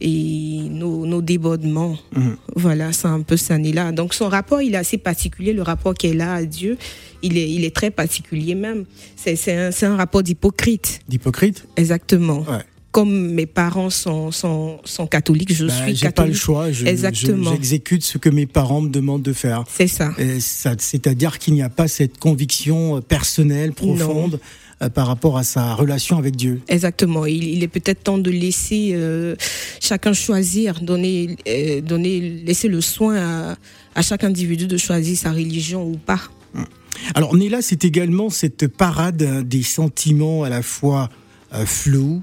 et 0.02 0.62
nos, 0.70 1.06
nos 1.06 1.22
débordements? 1.22 1.98
Mhm. 2.16 2.38
Voilà, 2.56 2.92
c'est 2.92 3.08
un 3.08 3.22
peu 3.22 3.38
ça, 3.38 3.58
Néla. 3.58 3.92
Donc 3.92 4.14
son 4.14 4.28
rapport, 4.28 4.62
il 4.62 4.74
est 4.74 4.78
assez 4.78 4.98
particulier, 4.98 5.54
le 5.54 5.62
rapport 5.62 5.94
qu'elle 5.94 6.22
a 6.22 6.34
à 6.34 6.44
Dieu 6.44 6.78
il 7.26 7.38
est, 7.38 7.50
il 7.50 7.66
est 7.66 7.76
très 7.76 7.92
particulier 7.92 8.25
même. 8.32 8.86
C'est 9.16 9.54
un, 9.54 9.72
un, 9.82 9.96
rapport 9.96 10.24
d'hypocrite. 10.24 11.00
D'hypocrite 11.08 11.66
Exactement. 11.76 12.46
Comme 12.92 13.32
mes 13.34 13.46
parents 13.46 13.90
sont, 13.90 14.32
sont, 14.32 14.80
sont 14.86 15.06
catholiques, 15.06 15.54
je 15.54 15.66
ben, 15.66 15.74
suis 15.74 15.80
catholique. 15.80 16.00
J'ai 16.00 16.12
pas 16.12 16.26
le 16.28 16.34
choix. 16.34 16.70
Exactement. 16.70 17.52
J'exécute 17.52 18.04
ce 18.04 18.18
que 18.18 18.30
mes 18.30 18.46
parents 18.46 18.82
me 18.82 18.90
demandent 18.90 19.22
de 19.22 19.34
faire. 19.34 19.66
C'est 19.70 19.88
ça. 19.88 20.14
ça 20.40 20.76
C'est-à-dire 20.78 21.38
qu'il 21.40 21.56
n'y 21.56 21.62
a 21.62 21.70
pas 21.70 21.90
cette 21.90 22.18
conviction 22.18 23.02
personnelle, 23.02 23.74
profonde. 23.74 24.40
Euh, 24.82 24.90
par 24.90 25.08
rapport 25.08 25.38
à 25.38 25.46
sa 25.46 25.74
relation 25.74 26.18
avec 26.18 26.36
Dieu. 26.36 26.60
Exactement. 26.68 27.26
Il, 27.26 27.64
est 27.64 27.68
peut-être 27.70 28.04
temps 28.04 28.18
de 28.18 28.30
laisser 28.30 28.92
euh, 28.94 29.34
chacun 29.80 30.12
choisir, 30.12 30.82
donner, 30.82 31.38
euh, 31.48 31.80
donner, 31.80 32.20
laisser 32.20 32.68
le 32.68 32.82
soin 32.82 33.16
à, 33.16 33.56
à, 33.96 34.02
chaque 34.02 34.26
individu 34.26 34.68
de 34.68 34.76
choisir 34.76 35.18
sa 35.18 35.32
religion 35.32 35.88
ou 35.88 35.96
pas. 35.96 36.20
Hum. 36.54 36.66
Alors 37.14 37.36
Néla, 37.36 37.62
c'est 37.62 37.86
également 37.86 38.30
cette 38.30 38.68
parade 38.68 39.48
des 39.48 39.64
sentiments 39.64 40.44
à 40.44 40.50
la 40.50 40.62
fois 40.62 41.10
euh, 41.54 41.66
flous, 41.66 42.22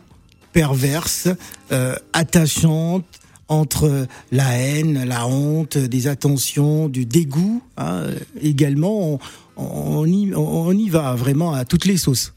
perverses, 0.53 1.29
euh, 1.71 1.97
attachantes, 2.13 3.05
entre 3.49 4.07
la 4.31 4.57
haine, 4.57 5.05
la 5.05 5.27
honte, 5.27 5.77
des 5.77 6.07
attentions, 6.07 6.89
du 6.89 7.05
dégoût. 7.05 7.63
Hein, 7.77 8.07
également, 8.41 9.19
on, 9.57 10.07
y, 10.07 10.89
va 10.89 11.15
vraiment 11.15 11.53
à 11.53 11.65
toutes 11.65 11.85
les 11.85 11.99
sauces. 11.99 12.33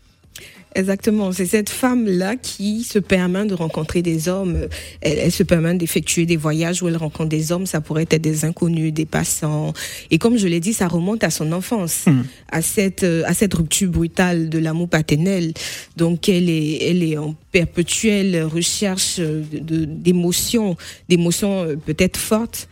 Exactement, 0.75 1.32
c'est 1.32 1.46
cette 1.46 1.70
femme-là 1.70 2.36
qui 2.36 2.84
se 2.84 3.00
permet 3.00 3.46
de 3.46 3.53
rencontrer 3.53 4.01
des 4.01 4.27
hommes. 4.27 4.67
Elle, 5.00 5.32
se 5.32 5.41
permet 5.41 5.74
d'effectuer 5.75 6.25
des 6.25 6.36
voyages 6.36 6.84
où 6.84 6.89
elle 6.89 6.98
rencontre 6.98 7.29
des 7.29 7.53
hommes. 7.53 7.65
Ça 7.65 7.79
pourrait 7.79 8.05
être 8.10 8.22
des 8.22 8.44
inconnus, 8.44 8.91
des 8.91 9.05
passants. 9.05 9.72
Et 10.12 10.17
comme 10.17 10.38
je 10.38 10.48
l'ai 10.48 10.60
dit, 10.60 10.74
ça 10.74 10.89
remonte 10.89 11.24
à 11.24 11.29
son 11.29 11.53
enfance, 11.53 12.08
hmm. 12.08 12.24
à 12.51 12.62
cette 12.62 13.03
euh, 13.03 13.24
à 13.25 13.34
cette 13.34 13.53
rupture 13.53 13.89
brutale 13.89 14.50
de 14.50 14.60
l'amour 14.60 14.89
paternel. 14.89 15.53
Donc 15.96 16.27
elle 16.27 16.50
est 16.50 16.89
elle 16.89 17.03
est 17.03 17.17
en 17.17 17.36
perpétuelle 17.53 18.44
recherche 18.44 19.22
d'émotions, 19.22 20.75
d'émotions 21.08 21.63
euh, 21.63 21.75
peut-être 21.77 22.17
fortes. 22.17 22.67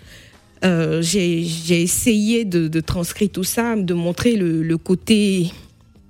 Euh, 0.66 1.02
j'ai 1.02 1.82
essayé 1.82 2.44
de, 2.44 2.68
de, 2.68 2.80
transcrire 2.82 3.30
tout 3.30 3.44
ça, 3.46 3.76
de 3.78 3.94
montrer 3.94 4.36
le, 4.36 4.62
le 4.62 4.78
côté 4.78 5.52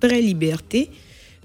très 0.00 0.20
liberté 0.20 0.90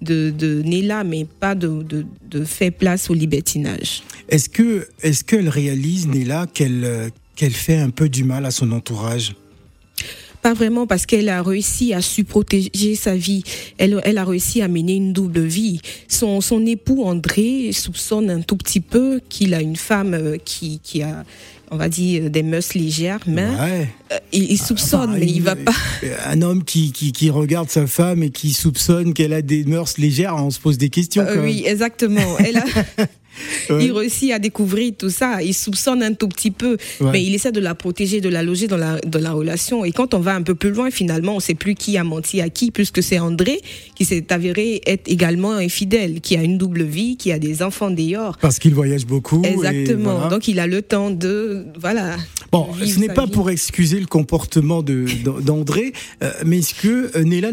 de, 0.02 0.30
de 0.30 0.62
Néla, 0.62 1.04
mais 1.04 1.26
pas 1.26 1.56
de, 1.56 1.84
de, 1.84 2.06
de 2.30 2.44
faire 2.44 2.72
place 2.72 3.10
au 3.10 3.14
libertinage. 3.14 4.04
Est-ce 4.30 4.50
que 4.50 4.88
est-ce 5.02 5.24
qu'elle 5.24 5.50
réalise 5.50 6.08
Néla 6.08 6.46
qu'elle 6.54 7.12
qu'elle 7.36 7.54
fait 7.54 7.78
un 7.78 7.90
peu 7.90 8.10
du 8.10 8.24
mal 8.24 8.46
à 8.46 8.52
son 8.52 8.72
entourage? 8.72 9.36
Pas 10.42 10.54
vraiment 10.54 10.88
parce 10.88 11.06
qu'elle 11.06 11.28
a 11.28 11.44
réussi 11.44 11.94
à 11.94 12.02
su 12.02 12.24
protéger 12.24 12.96
sa 12.96 13.18
vie. 13.18 13.44
Elle, 13.78 14.00
elle 14.06 14.18
a 14.18 14.24
réussi 14.24 14.62
à 14.62 14.70
mener 14.70 14.96
une 14.96 15.12
double 15.12 15.42
vie. 15.42 15.82
Son, 16.08 16.40
son 16.40 16.66
époux 16.66 17.04
André 17.04 17.72
soupçonne 17.74 18.30
un 18.30 18.40
tout 18.40 18.56
petit 18.56 18.80
peu 18.80 19.20
qu'il 19.28 19.54
a 19.54 19.62
une 19.62 19.76
femme 19.76 20.14
euh, 20.14 20.38
qui, 20.38 20.80
qui 20.82 21.02
a 21.02 21.26
on 21.72 21.78
va 21.78 21.90
dire, 21.90 22.30
des 22.30 22.44
mœurs 22.44 22.74
légères, 22.74 23.20
mais 23.28 23.48
euh, 24.12 24.18
il, 24.32 24.58
soupçonne, 24.58 25.18
mais 25.18 25.28
il 25.28 25.42
va 25.42 25.56
pas. 25.56 25.74
Un 26.26 26.42
homme 26.42 26.64
qui, 26.64 26.92
qui, 26.92 27.12
qui, 27.12 27.30
regarde 27.30 27.70
sa 27.70 27.88
femme 27.88 28.24
et 28.24 28.30
qui 28.30 28.54
soupçonne 28.54 29.14
qu'elle 29.14 29.34
a 29.34 29.42
des 29.42 29.64
mœurs 29.66 29.98
légères, 29.98 30.36
on 30.36 30.50
se 30.50 30.60
pose 30.60 30.78
des 30.78 30.90
questions. 30.90 31.24
Euh, 31.24 31.44
oui, 31.44 31.64
exactement. 31.66 32.38
Elle 32.40 32.58
a, 32.58 32.64
il 33.70 33.92
réussit 33.92 34.32
à 34.32 34.40
découvrir 34.40 34.94
tout 34.98 35.10
ça. 35.10 35.42
Il 35.42 35.54
soupçonne 35.54 36.04
un 36.04 36.14
tout 36.14 36.28
petit 36.28 36.52
peu, 36.52 36.78
mais 37.02 37.24
il 37.24 37.34
essaie 37.36 37.52
de 37.52 37.60
la 37.60 37.76
protéger, 37.76 38.22
de 38.22 38.30
la 38.30 38.44
loger 38.44 38.68
dans 38.68 38.78
la, 38.78 39.00
dans 39.00 39.20
la 39.20 39.32
relation. 39.32 39.86
Et 39.86 39.92
quand 39.92 40.14
on 40.14 40.20
va 40.20 40.36
un 40.36 40.42
peu 40.42 40.56
plus 40.56 40.72
loin, 40.72 40.92
finalement, 40.92 41.34
on 41.34 41.38
ne 41.38 41.42
sait 41.42 41.56
plus 41.56 41.76
qui 41.76 41.98
a 41.98 42.04
menti 42.04 42.42
à 42.42 42.50
qui, 42.50 42.72
puisque 42.72 43.04
c'est 43.04 43.20
André 43.20 43.62
qui 43.96 44.06
s'est 44.06 44.32
avéré 44.32 44.82
être 44.86 45.10
également 45.10 45.54
infidèle, 45.54 46.22
qui 46.22 46.36
a 46.36 46.44
une 46.44 46.58
double 46.58 46.84
vie, 46.84 47.18
qui 47.18 47.32
a 47.32 47.40
des 47.40 47.62
enfants 47.64 47.92
d'ailleurs. 47.92 48.38
Parce 48.40 48.60
qu'il 48.60 48.74
voyage 48.74 49.06
beaucoup. 49.06 49.42
Exactement. 49.44 50.30
Donc 50.30 50.48
il 50.48 50.60
a 50.60 50.68
le 50.68 50.82
temps 50.82 51.10
de. 51.10 51.66
Voilà. 51.80 52.18
Bon, 52.52 52.68
ce 52.84 53.00
n'est 53.00 53.14
pas 53.14 53.28
pour 53.28 53.50
excuser 53.50 54.00
le 54.00 54.08
comportement 54.08 54.84
d'André, 54.84 55.94
euh, 56.24 56.32
mais 56.46 56.60
est-ce 56.60 56.74
que 56.74 57.16
euh, 57.16 57.24
Néla 57.24 57.52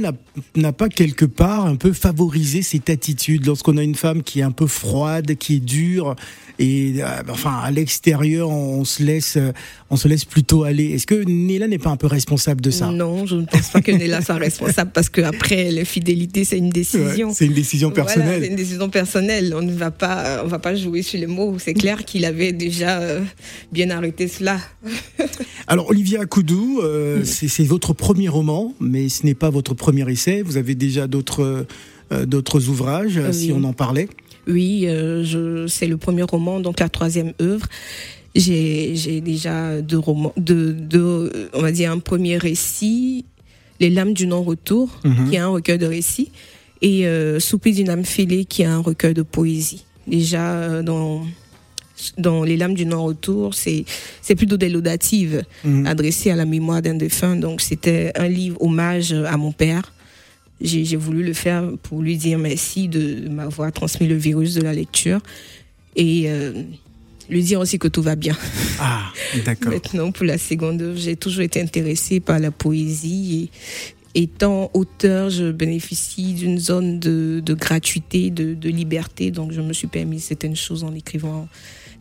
n'a 0.55 0.73
pas 0.73 0.88
quelque 0.88 1.26
part 1.26 1.66
un 1.66 1.76
peu 1.76 1.93
favorisé 1.93 2.62
cette 2.62 2.88
attitude 2.88 3.47
lorsqu'on 3.47 3.76
a 3.76 3.83
une 3.83 3.95
femme 3.95 4.23
qui 4.23 4.40
est 4.40 4.43
un 4.43 4.52
peu 4.52 4.66
froide, 4.66 5.35
qui 5.37 5.57
est 5.57 5.61
dure 5.61 5.75
et 6.59 6.95
euh, 6.99 7.06
enfin 7.28 7.61
à 7.62 7.71
l'extérieur 7.71 8.49
on 8.49 8.85
se 8.85 9.02
laisse 9.02 9.38
on 9.90 9.97
se 9.97 10.09
laisse 10.09 10.25
plutôt 10.25 10.64
aller. 10.64 10.92
Est-ce 10.92 11.06
que 11.06 11.14
Néla 11.14 11.68
n'est 11.68 11.78
pas 11.78 11.90
un 11.90 11.97
peu 11.97 12.06
responsable 12.06 12.61
de 12.61 12.71
ça? 12.71 12.90
Non, 12.90 13.26
je 13.26 13.37
ne 13.37 13.45
pense 13.45 13.68
pas 13.71 13.80
que 13.83 13.92
Néla 13.92 14.23
soit 14.23 14.37
responsable 14.37 14.90
parce 14.92 15.09
que 15.09 15.21
après 15.21 15.71
l'infidélité 15.71 16.45
c'est 16.45 16.59
une 16.59 16.71
décision. 16.71 17.33
c'est 17.33 17.47
une 17.47 17.54
décision 17.54 17.90
personnelle. 17.90 18.42
c'est 18.42 18.49
une 18.49 18.56
décision 18.56 18.88
personnelle. 18.88 19.54
On 19.56 19.62
ne 19.62 19.73
va 19.73 19.90
pas 19.90 20.42
on 20.45 20.49
va 20.49 20.59
pas 20.59 20.75
jouer 20.75 21.02
sur 21.02 21.21
les 21.21 21.26
mots. 21.26 21.56
C'est 21.59 21.75
clair 21.75 22.04
qu'il 22.04 22.25
avait 22.25 22.52
déjà 22.52 23.00
bien 23.73 23.90
arrêté 23.90 24.28
cela. 24.28 24.59
Alors 25.66 25.90
Olivia 25.90 26.25
Koudou, 26.26 26.80
euh, 26.83 27.25
c'est 27.25 27.64
votre 27.64 27.92
premier 27.92 28.28
roman, 28.28 28.75
mais 28.80 29.09
ce 29.09 29.26
n'est 29.26 29.35
pas 29.35 29.50
votre 29.50 29.75
premier 29.75 30.11
essai. 30.11 30.42
Vous 30.42 30.56
avez 30.56 30.75
déjà 30.75 31.06
d'autres 31.06 31.66
euh, 32.12 32.25
d'autres 32.25 32.68
ouvrages, 32.68 33.21
si 33.33 33.52
on 33.52 33.64
en 33.64 33.73
parlait. 33.73 34.09
Oui, 34.47 34.85
euh, 34.87 35.67
c'est 35.69 35.87
le 35.87 35.97
premier 35.97 36.23
roman, 36.23 36.61
donc 36.61 36.81
la 36.81 36.88
troisième 36.88 37.33
œuvre. 37.41 37.67
J'ai 38.35 39.21
déjà 39.23 39.81
deux 39.81 39.99
romans, 39.99 40.35
de, 40.37 41.49
on 41.55 41.62
va 41.62 41.73
dire 41.73 41.91
un 41.91 41.99
premier 41.99 42.37
récit, 42.37 43.25
Les 43.81 43.91
lames 43.91 44.12
du 44.12 44.26
non-retour, 44.26 45.00
mhm. 45.05 45.31
qui 45.31 45.37
est 45.37 45.38
un 45.38 45.49
recueil 45.49 45.79
de 45.79 45.87
récits, 45.87 46.31
et 46.83 47.07
euh, 47.07 47.38
d'une 47.65 47.88
âme 47.88 48.05
fêlée, 48.05 48.45
qui 48.45 48.62
est 48.62 48.67
un 48.67 48.81
recueil 48.81 49.15
de 49.15 49.23
poésie. 49.23 49.85
Déjà 50.07 50.83
dans 50.83 51.25
dans 52.19 52.45
Les 52.45 52.57
Lames 52.57 52.75
du 52.75 52.87
non-retour, 52.87 53.55
c'est 53.55 54.35
plutôt 54.37 54.57
des 54.57 54.69
laudatives 54.69 55.43
mhm. 55.65 55.87
adressées 55.87 56.31
à 56.31 56.37
la 56.37 56.45
mémoire 56.45 56.83
d'un 56.83 56.95
défunt. 56.95 57.37
Donc 57.37 57.61
c'était 57.61 58.12
un 58.17 58.29
livre 58.29 58.61
hommage 58.61 59.12
à 59.12 59.37
mon 59.37 59.53
père. 59.53 59.93
J'ai 60.61 60.97
voulu 60.97 61.23
le 61.23 61.35
faire 61.35 61.71
pour 61.83 62.01
lui 62.01 62.17
dire 62.17 62.39
merci 62.39 62.89
de 62.89 63.29
m'avoir 63.29 63.71
transmis 63.73 64.07
le 64.07 64.17
virus 64.17 64.55
de 64.55 64.63
la 64.63 64.73
lecture 64.73 65.21
et 65.97 66.25
euh, 66.31 66.63
lui 67.29 67.43
dire 67.43 67.61
aussi 67.61 67.79
que 67.79 67.89
tout 67.89 68.03
va 68.03 68.17
bien. 68.17 68.37
Ah, 68.81 69.13
d'accord. 69.45 69.73
Maintenant, 69.73 70.13
pour 70.13 70.25
la 70.25 70.39
seconde 70.39 70.81
œuvre, 70.81 70.99
j'ai 70.99 71.17
toujours 71.17 71.43
été 71.43 71.61
intéressée 71.61 72.21
par 72.21 72.39
la 72.39 72.51
poésie 72.51 73.51
et 74.15 74.23
étant 74.23 74.71
auteur, 74.73 75.29
je 75.29 75.53
bénéficie 75.53 76.33
d'une 76.33 76.59
zone 76.59 76.99
de, 77.01 77.43
gratuité, 77.55 78.31
de, 78.31 78.55
de, 78.55 78.71
liberté, 78.71 79.31
donc 79.31 79.53
je 79.53 79.61
me 79.61 79.75
suis 79.75 79.89
permis 79.89 80.21
certaines 80.21 80.57
choses 80.57 80.85
en 80.85 80.95
écrivant 80.95 81.49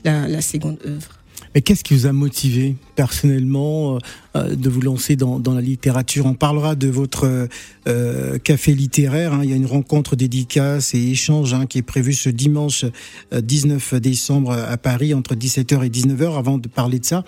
la, 0.06 0.42
seconde 0.42 0.78
œuvre. 0.86 1.20
Mais 1.56 1.62
qu'est-ce 1.62 1.86
qui 1.86 1.94
vous 1.94 2.06
a 2.06 2.12
motivé 2.12 2.76
personnellement 2.96 3.96
euh, 3.96 4.00
euh, 4.36 4.56
de 4.56 4.70
vous 4.70 4.82
lancer 4.82 5.16
dans, 5.16 5.42
la 5.48 5.62
littérature? 5.62 6.26
On 6.26 6.34
parlera 6.34 6.76
de 6.76 6.90
votre 6.90 7.48
euh, 7.88 8.38
café 8.40 8.76
littéraire. 8.76 9.34
Hein. 9.34 9.40
Il 9.44 9.50
y 9.50 9.54
a 9.54 9.56
une 9.56 9.66
rencontre 9.66 10.18
dédicace 10.18 10.94
et 10.94 11.02
échange 11.02 11.54
hein, 11.54 11.66
qui 11.66 11.78
est 11.78 11.82
prévue 11.82 12.14
ce 12.14 12.30
dimanche 12.30 12.84
19 13.32 13.96
décembre 13.96 14.52
à 14.52 14.76
Paris 14.76 15.14
entre 15.14 15.34
17h 15.34 15.86
et 15.86 15.90
19h. 15.90 16.38
Avant 16.38 16.58
de 16.58 16.68
parler 16.68 17.00
de 17.00 17.06
ça, 17.06 17.24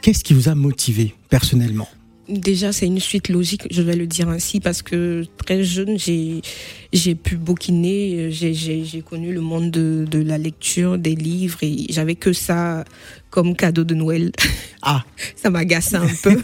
qu'est-ce 0.00 0.24
qui 0.24 0.34
vous 0.34 0.48
a 0.48 0.56
motivé 0.56 1.14
personnellement? 1.30 1.88
Déjà, 2.32 2.72
c'est 2.72 2.86
une 2.86 2.98
suite 2.98 3.28
logique, 3.28 3.66
je 3.70 3.82
vais 3.82 3.94
le 3.94 4.06
dire 4.06 4.30
ainsi, 4.30 4.58
parce 4.58 4.80
que 4.80 5.26
très 5.36 5.62
jeune, 5.62 5.98
j'ai 5.98 6.40
j'ai 6.90 7.14
pu 7.14 7.36
bouquiner, 7.36 8.30
j'ai 8.30 9.02
connu 9.02 9.34
le 9.34 9.42
monde 9.42 9.70
de, 9.70 10.06
de, 10.10 10.18
la 10.18 10.38
lecture, 10.38 10.96
des 10.96 11.14
livres, 11.14 11.58
et 11.60 11.86
j'avais 11.90 12.14
que 12.14 12.32
ça 12.32 12.84
comme 13.28 13.54
cadeau 13.54 13.84
de 13.84 13.94
Noël. 13.94 14.32
Ah, 14.80 15.04
ça 15.36 15.50
m'agaçait 15.50 15.96
un 15.96 16.08
peu, 16.22 16.40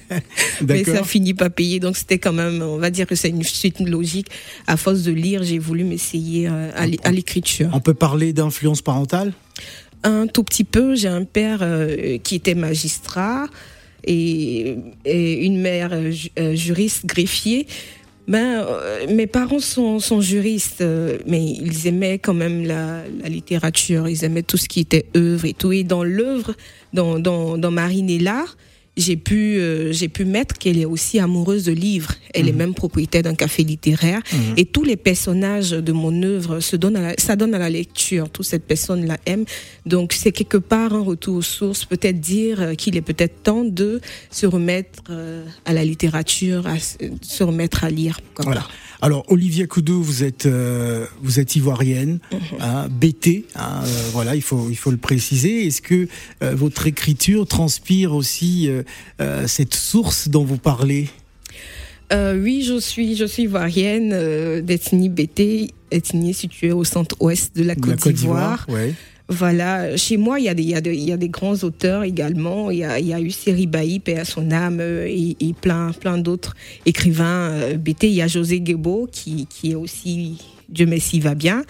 mais 0.68 0.84
ça 0.84 1.02
finit 1.02 1.34
pas 1.34 1.48
payé, 1.48 1.80
donc 1.80 1.96
c'était 1.96 2.18
quand 2.18 2.34
même, 2.34 2.60
on 2.60 2.76
va 2.76 2.90
dire 2.90 3.06
que 3.06 3.14
c'est 3.14 3.30
une 3.30 3.42
suite 3.42 3.80
logique. 3.80 4.28
À 4.66 4.76
force 4.76 5.02
de 5.02 5.12
lire, 5.12 5.42
j'ai 5.42 5.58
voulu 5.58 5.84
m'essayer 5.84 6.46
euh, 6.46 6.70
à 6.74 7.10
l'écriture. 7.10 7.70
On 7.72 7.80
peut 7.80 7.94
parler 7.94 8.34
d'influence 8.34 8.82
parentale? 8.82 9.32
Un 10.04 10.26
tout 10.26 10.42
petit 10.42 10.64
peu. 10.64 10.94
J'ai 10.94 11.08
un 11.08 11.24
père 11.24 11.60
euh, 11.62 12.18
qui 12.18 12.34
était 12.34 12.54
magistrat 12.54 13.46
et, 14.04 14.76
une 15.04 15.60
mère 15.60 15.90
euh, 15.92 16.12
euh, 16.38 16.54
juriste 16.54 17.06
greffier. 17.06 17.66
Ben, 18.28 18.64
euh, 18.64 19.06
mes 19.12 19.26
parents 19.26 19.58
sont, 19.58 20.20
juristes, 20.20 20.84
mais 21.26 21.44
ils 21.44 21.88
aimaient 21.88 22.18
quand 22.18 22.34
même 22.34 22.64
la, 22.64 23.02
la, 23.22 23.28
littérature, 23.28 24.08
ils 24.08 24.24
aimaient 24.24 24.44
tout 24.44 24.56
ce 24.56 24.68
qui 24.68 24.80
était 24.80 25.06
œuvre 25.16 25.44
et 25.44 25.54
tout. 25.54 25.72
Et 25.72 25.82
dans 25.82 26.04
l'œuvre, 26.04 26.54
dans, 26.92 27.18
dans, 27.18 27.58
dans 27.58 27.70
Marine 27.72 28.08
et 28.08 28.20
l'art, 28.20 28.56
j'ai 28.96 29.16
pu 29.16 29.58
euh, 29.58 29.92
j'ai 29.92 30.08
pu 30.08 30.24
mettre 30.24 30.58
qu'elle 30.58 30.78
est 30.78 30.84
aussi 30.84 31.18
amoureuse 31.18 31.64
de 31.64 31.72
livres. 31.72 32.12
Elle 32.34 32.48
est 32.48 32.52
mhm. 32.52 32.58
même 32.58 32.74
propriétaire 32.74 33.22
d'un 33.22 33.34
café 33.34 33.62
littéraire 33.64 34.20
mhm. 34.32 34.54
et 34.56 34.66
tous 34.66 34.84
les 34.84 34.96
personnages 34.96 35.70
de 35.70 35.92
mon 35.92 36.22
œuvre 36.22 36.60
se 36.60 36.76
donnent 36.76 36.96
à 36.96 37.14
ça 37.18 37.36
donne 37.36 37.54
à 37.54 37.58
la 37.58 37.70
lecture. 37.70 38.28
Toute 38.28 38.46
cette 38.46 38.66
personne 38.66 39.06
la 39.06 39.18
aime. 39.26 39.44
Donc 39.86 40.12
c'est 40.12 40.32
quelque 40.32 40.58
part 40.58 40.94
un 40.94 41.02
retour 41.02 41.36
aux 41.36 41.42
sources, 41.42 41.84
peut-être 41.84 42.20
dire 42.20 42.60
euh, 42.60 42.74
qu'il 42.74 42.96
est 42.96 43.02
peut-être 43.02 43.42
temps 43.42 43.64
de 43.64 44.00
se 44.30 44.46
remettre 44.46 45.02
euh, 45.10 45.44
à 45.64 45.72
la 45.72 45.84
littérature, 45.84 46.66
à 46.66 46.76
se 46.78 47.44
remettre 47.44 47.84
à 47.84 47.90
lire. 47.90 48.20
Voilà. 48.38 48.66
Alors, 49.00 49.24
Olivia 49.28 49.66
Koudou, 49.66 50.00
vous 50.00 50.22
êtes, 50.22 50.46
euh, 50.46 51.06
vous 51.22 51.40
êtes 51.40 51.56
ivoirienne, 51.56 52.20
mhm. 52.32 52.40
hein, 52.60 52.88
BT, 52.88 53.46
hein, 53.56 53.80
voilà, 54.12 54.36
il 54.36 54.42
faut, 54.42 54.68
il 54.70 54.76
faut 54.76 54.92
le 54.92 54.96
préciser. 54.96 55.66
Est-ce 55.66 55.82
que 55.82 56.06
votre 56.40 56.86
écriture 56.86 57.46
transpire 57.46 58.14
aussi 58.14 58.70
cette 59.46 59.74
source 59.74 60.28
dont 60.28 60.44
vous 60.44 60.58
parlez 60.58 61.08
oui, 62.14 62.62
je 62.62 62.78
suis, 62.78 63.16
je 63.16 63.24
suis 63.24 63.44
ivoirienne 63.44 64.60
d'ethnie 64.60 65.08
BT, 65.08 65.72
ethnie 65.90 66.34
située 66.34 66.70
au 66.70 66.84
centre-ouest 66.84 67.56
de 67.56 67.64
la 67.64 67.74
Côte 67.74 68.06
d'Ivoire. 68.06 68.66
Voilà, 69.32 69.96
chez 69.96 70.18
moi, 70.18 70.38
il 70.40 70.44
y, 70.44 70.48
a 70.48 70.54
des, 70.54 70.62
il, 70.62 70.68
y 70.68 70.74
a 70.74 70.80
il 70.84 71.04
y 71.04 71.12
a 71.12 71.16
des 71.16 71.28
grands 71.28 71.56
auteurs 71.62 72.02
également. 72.02 72.70
Il 72.70 72.78
y 72.78 72.84
a, 72.84 72.98
il 72.98 73.06
y 73.06 73.14
a 73.14 73.20
eu 73.20 73.30
Siri 73.30 73.66
Bailly, 73.66 73.98
paix 73.98 74.18
à 74.18 74.24
son 74.24 74.50
âme, 74.50 74.78
euh, 74.80 75.06
et, 75.08 75.54
plein, 75.58 75.92
plein 75.92 76.18
d'autres 76.18 76.54
écrivains 76.84 77.50
euh, 77.50 77.76
BT. 77.76 78.08
Il 78.08 78.14
y 78.14 78.22
a 78.22 78.26
José 78.26 78.60
Guébo, 78.60 79.08
qui, 79.10 79.46
qui 79.46 79.72
est 79.72 79.74
aussi, 79.74 80.38
Dieu 80.68 80.86
merci, 80.86 81.18
va 81.18 81.34
bien. 81.34 81.64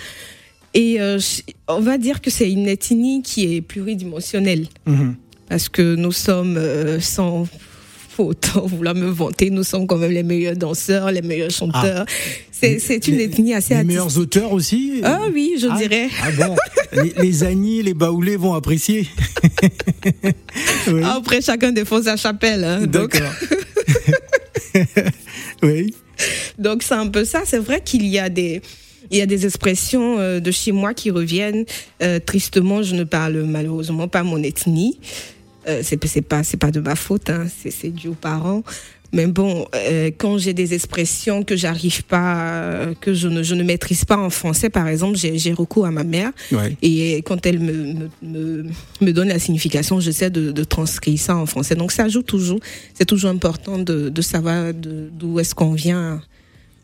Et 0.75 1.01
euh, 1.01 1.21
on 1.69 1.81
va 1.81 1.99
dire 1.99 2.21
que 2.21 2.31
c'est 2.31 2.51
une 2.51 2.67
ethnie 2.67 3.23
qui 3.23 3.55
est 3.55 3.61
pluridimensionnelle. 3.61 4.67
Mhm. 4.87 5.15
Parce 5.53 5.69
que 5.69 5.97
nous 5.97 6.13
sommes 6.13 6.59
sans 6.99 7.47
faut 8.09 8.29
autant 8.29 8.65
vouloir 8.67 8.95
me 8.95 9.11
vanter, 9.11 9.51
nous 9.51 9.65
sommes 9.65 9.87
quand 9.87 9.99
même 9.99 10.13
les 10.13 10.23
meilleurs 10.23 10.57
danseurs, 10.57 11.13
les 11.13 11.21
meilleurs 11.21 11.51
chanteurs. 11.51 12.07
Ah. 12.09 12.67
C'est 12.79 13.07
une 13.07 13.21
ethnie 13.21 13.53
assez 13.53 13.75
Les 13.75 13.85
meilleurs 13.85 14.17
auteurs 14.17 14.51
aussi 14.53 15.03
Ah 15.05 15.21
oui, 15.31 15.57
je 15.61 15.67
ah. 15.71 15.77
dirais. 15.77 16.09
Ah 16.23 16.31
bon 16.31 16.57
Les, 17.21 17.43
les 17.43 17.83
les 17.83 17.93
baoulés 17.93 18.37
vont 18.37 18.55
apprécier. 18.55 19.07
Après, 21.05 21.43
chacun 21.43 21.71
défonce 21.71 22.05
sa 22.05 22.17
chapelle. 22.17 22.65
Hein, 22.65 22.87
D'accord. 22.87 23.35
oui. 25.63 25.95
Donc 26.59 26.83
c'est 26.83 26.95
un 26.95 27.09
peu 27.09 27.27
ça. 27.27 27.43
C'est 27.45 27.59
vrai 27.59 27.83
qu'il 27.85 28.07
y 28.07 28.19
a 28.19 28.31
des 28.31 28.63
il 29.11 29.19
y 29.19 29.21
a 29.21 29.27
des 29.27 29.45
expressions 29.45 30.19
euh, 30.19 30.41
de 30.41 30.51
chez 30.51 30.73
moi 30.73 30.95
qui 30.95 31.11
reviennent. 31.11 31.67
Euh, 32.03 32.19
tristement, 32.19 32.83
je 32.83 32.95
ne 32.95 33.05
parle 33.05 33.43
malheureusement 33.43 34.09
pas 34.09 34.23
mon 34.23 34.43
ethnie. 34.43 34.99
Euh, 35.69 35.81
c'est 35.83 36.03
c'est 36.07 36.23
pas 36.23 36.43
c'est 36.43 36.57
pas 36.57 36.71
de 36.71 36.81
ma 36.81 36.97
faute, 36.97 37.31
hein, 37.31 37.47
c'est 37.49 37.91
dû 37.91 38.09
aux 38.09 38.15
parents. 38.15 38.63
Mais 39.15 39.27
bon, 39.27 39.67
euh, 39.75 40.11
quand 40.17 40.39
j'ai 40.39 40.55
des 40.55 40.73
expressions 40.73 41.43
que 41.45 41.55
j'arrive 41.55 42.03
pas, 42.05 42.87
que 42.99 43.13
je 43.13 43.29
ne, 43.29 43.43
je 43.43 43.55
ne 43.55 43.63
maîtrise 43.63 44.07
pas 44.07 44.17
en 44.17 44.31
français, 44.31 44.71
par 44.71 44.89
exemple, 44.89 45.19
j'ai 45.19 45.53
recours 45.53 45.85
à 45.85 45.91
ma 45.91 46.03
mère. 46.03 46.31
Et 46.81 47.17
quand 47.19 47.45
elle 47.45 47.59
me, 47.59 48.09
me, 48.23 48.65
me, 49.03 49.13
donne 49.13 49.29
la 49.29 49.39
signification, 49.39 50.01
j'essaie 50.01 50.31
de, 50.31 50.51
de 50.51 50.65
transcrire 50.65 51.19
ça 51.19 51.37
en 51.37 51.45
français. 51.45 51.75
Donc 51.75 51.93
ça 51.93 52.09
joue 52.09 52.23
toujours. 52.23 52.61
C'est 52.95 53.05
toujours 53.05 53.31
important 53.31 53.79
de, 53.79 54.09
de 54.09 54.23
savoir 54.23 54.73
d'où 54.73 55.39
est-ce 55.39 55.55
qu'on 55.55 55.75
vient 55.75 56.23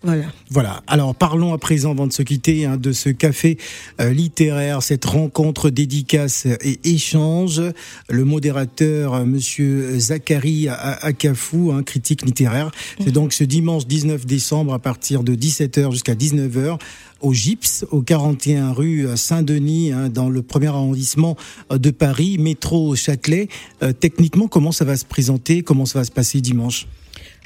Voilà. 0.02 0.26
Voilà. 0.50 0.82
Alors 0.86 1.14
parlons 1.14 1.52
à 1.52 1.58
présent, 1.58 1.90
avant 1.90 2.06
de 2.06 2.12
se 2.12 2.22
quitter, 2.22 2.66
hein, 2.66 2.76
de 2.76 2.92
ce 2.92 3.08
café 3.08 3.58
euh, 4.00 4.10
littéraire, 4.10 4.82
cette 4.82 5.04
rencontre 5.04 5.70
dédicace 5.70 6.46
et 6.46 6.78
échange. 6.84 7.60
Le 8.08 8.24
modérateur, 8.24 9.14
euh, 9.14 9.24
Monsieur 9.24 9.98
Zachary 9.98 10.68
Akafou, 10.68 11.72
un 11.72 11.82
critique 11.82 12.24
littéraire. 12.24 12.70
C'est 13.02 13.10
donc 13.10 13.32
ce 13.32 13.44
dimanche 13.44 13.86
19 13.86 14.24
décembre 14.24 14.72
à 14.72 14.78
partir 14.78 15.24
de 15.24 15.34
17h 15.34 15.90
jusqu'à 15.90 16.14
19h 16.14 16.78
au 17.20 17.32
Gypse, 17.32 17.84
au 17.90 18.02
41 18.02 18.72
rue 18.72 19.08
Saint-Denis, 19.16 19.92
hein, 19.92 20.08
dans 20.08 20.28
le 20.28 20.42
premier 20.42 20.68
arrondissement 20.68 21.36
de 21.70 21.90
Paris, 21.90 22.38
métro 22.38 22.94
Châtelet. 22.94 23.48
Euh, 23.82 23.92
techniquement, 23.92 24.48
comment 24.48 24.72
ça 24.72 24.84
va 24.84 24.96
se 24.96 25.04
présenter? 25.04 25.62
Comment 25.62 25.86
ça 25.86 25.98
va 25.98 26.04
se 26.04 26.12
passer 26.12 26.40
dimanche? 26.40 26.86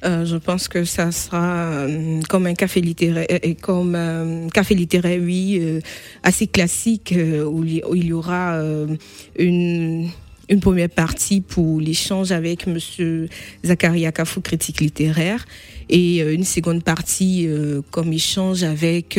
Euh, 0.04 0.24
je 0.24 0.36
pense 0.36 0.68
que 0.68 0.84
ça 0.84 1.12
sera 1.12 1.72
euh, 1.72 2.20
comme 2.28 2.46
un 2.46 2.54
café 2.54 2.80
littéraire, 2.80 3.26
et 3.28 3.54
comme 3.54 3.94
un 3.94 4.48
café 4.48 4.74
littéraire, 4.74 5.20
oui, 5.22 5.80
assez 6.22 6.46
classique, 6.46 7.14
où, 7.46 7.64
il 7.64 8.04
y 8.06 8.12
aura 8.12 8.60
une 9.38 10.08
une 10.48 10.60
première 10.60 10.90
partie 10.90 11.40
pour 11.40 11.80
l'échange 11.80 12.30
avec 12.30 12.66
Monsieur 12.66 13.28
Zachary 13.64 14.04
Akafou, 14.04 14.40
critique 14.40 14.80
littéraire, 14.80 15.46
et 15.88 16.18
une 16.20 16.44
seconde 16.44 16.82
partie 16.82 17.48
comme 17.90 18.12
échange 18.12 18.62
avec 18.62 19.18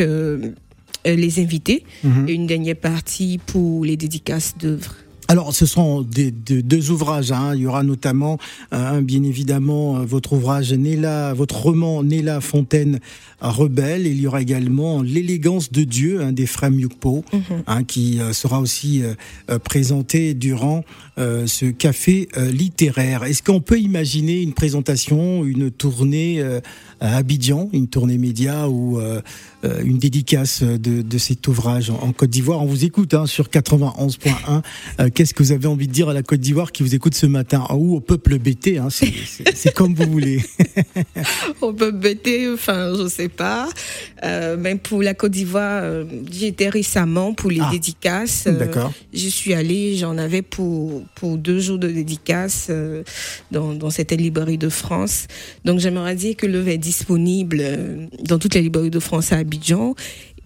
les 1.04 1.40
invités, 1.40 1.84
mhm. 2.04 2.28
et 2.28 2.32
une 2.34 2.46
dernière 2.46 2.76
partie 2.76 3.40
pour 3.46 3.84
les 3.84 3.96
dédicaces 3.96 4.56
d'œuvres. 4.58 4.94
Alors, 5.28 5.54
ce 5.54 5.64
sont 5.64 6.02
des, 6.02 6.30
deux 6.30 6.90
ouvrages. 6.90 7.32
Hein. 7.32 7.52
Il 7.54 7.62
y 7.62 7.66
aura 7.66 7.82
notamment, 7.82 8.38
euh, 8.72 9.00
bien 9.00 9.22
évidemment, 9.22 9.96
euh, 9.96 10.04
votre 10.04 10.34
ouvrage 10.34 10.72
Néla, 10.72 11.32
votre 11.32 11.56
roman 11.56 12.02
Néla 12.02 12.40
Fontaine 12.40 13.00
Rebelle. 13.40 14.06
Il 14.06 14.20
y 14.20 14.26
aura 14.26 14.42
également 14.42 15.02
L'élégance 15.02 15.72
de 15.72 15.84
Dieu 15.84 16.22
hein, 16.22 16.32
des 16.32 16.46
frères 16.46 16.70
Mukpo, 16.70 17.24
mhm. 17.32 17.62
hein, 17.66 17.84
qui 17.84 18.20
euh, 18.20 18.32
sera 18.32 18.60
aussi 18.60 19.02
présenté 19.62 20.34
durant 20.34 20.84
ce 21.16 21.70
café 21.70 22.28
littéraire. 22.36 23.24
Est-ce 23.24 23.42
qu'on 23.42 23.60
peut 23.60 23.78
imaginer 23.78 24.42
une 24.42 24.52
présentation, 24.52 25.44
une 25.44 25.70
tournée 25.70 26.42
à 27.00 27.16
Abidjan, 27.16 27.68
une 27.72 27.88
tournée 27.88 28.18
média 28.18 28.68
ou 28.68 29.00
une 29.84 29.98
dédicace 29.98 30.62
de, 30.62 31.18
cet 31.18 31.46
ouvrage 31.48 31.90
en, 31.90 32.12
Côte 32.12 32.30
d'Ivoire 32.30 32.62
On 32.62 32.66
vous 32.66 32.84
écoute 32.84 33.14
hein, 33.14 33.26
sur 33.26 33.48
91.1 33.48 34.62
qu'est-ce 35.10 35.34
que 35.34 35.42
vous 35.42 35.52
avez 35.52 35.66
envie 35.66 35.88
de 35.88 35.92
dire 35.92 36.08
à 36.08 36.14
la 36.14 36.22
Côte 36.22 36.40
d'Ivoire 36.40 36.72
qui 36.72 36.82
vous 36.82 36.94
écoute 36.94 37.14
ce 37.14 37.26
matin? 37.26 37.66
Ou 37.70 37.96
au 37.96 38.00
peuple 38.00 38.38
BT, 38.38 38.78
hein, 38.78 38.88
c'est 38.90 39.74
comme 39.74 39.94
vous 39.94 40.10
voulez. 40.10 40.42
au 41.60 41.72
peuple 41.72 41.98
BT, 41.98 42.52
enfin, 42.52 42.92
je 42.96 43.08
sais 43.08 43.28
pas. 43.28 43.68
Euh, 44.22 44.56
mais 44.58 44.74
pour 44.76 45.02
la 45.02 45.14
Côte 45.14 45.32
d'Ivoire, 45.32 45.82
euh, 45.82 46.04
j'y 46.30 46.46
étais 46.46 46.68
récemment 46.68 47.34
pour 47.34 47.50
les 47.50 47.60
ah. 47.60 47.70
dédicaces. 47.70 48.44
Euh, 48.46 48.58
D'accord. 48.58 48.92
J'y 49.12 49.30
suis 49.30 49.54
allée, 49.54 49.96
j'en 49.96 50.18
avais 50.18 50.42
pour, 50.42 51.02
pour 51.14 51.36
deux 51.36 51.60
jours 51.60 51.78
de 51.78 51.88
dédicaces 51.88 52.70
dans, 53.50 53.74
dans 53.74 53.90
cette 53.90 54.12
librairie 54.12 54.58
de 54.58 54.68
France. 54.68 55.26
Donc 55.64 55.78
j'aimerais 55.78 56.16
dire 56.16 56.36
que 56.36 56.46
l'œuvre 56.46 56.68
est 56.68 56.78
disponible 56.78 57.62
dans 58.24 58.38
toutes 58.38 58.54
les 58.54 58.62
librairies 58.62 58.90
de 58.90 59.00
France 59.00 59.32
à 59.32 59.38
Abidjan 59.38 59.53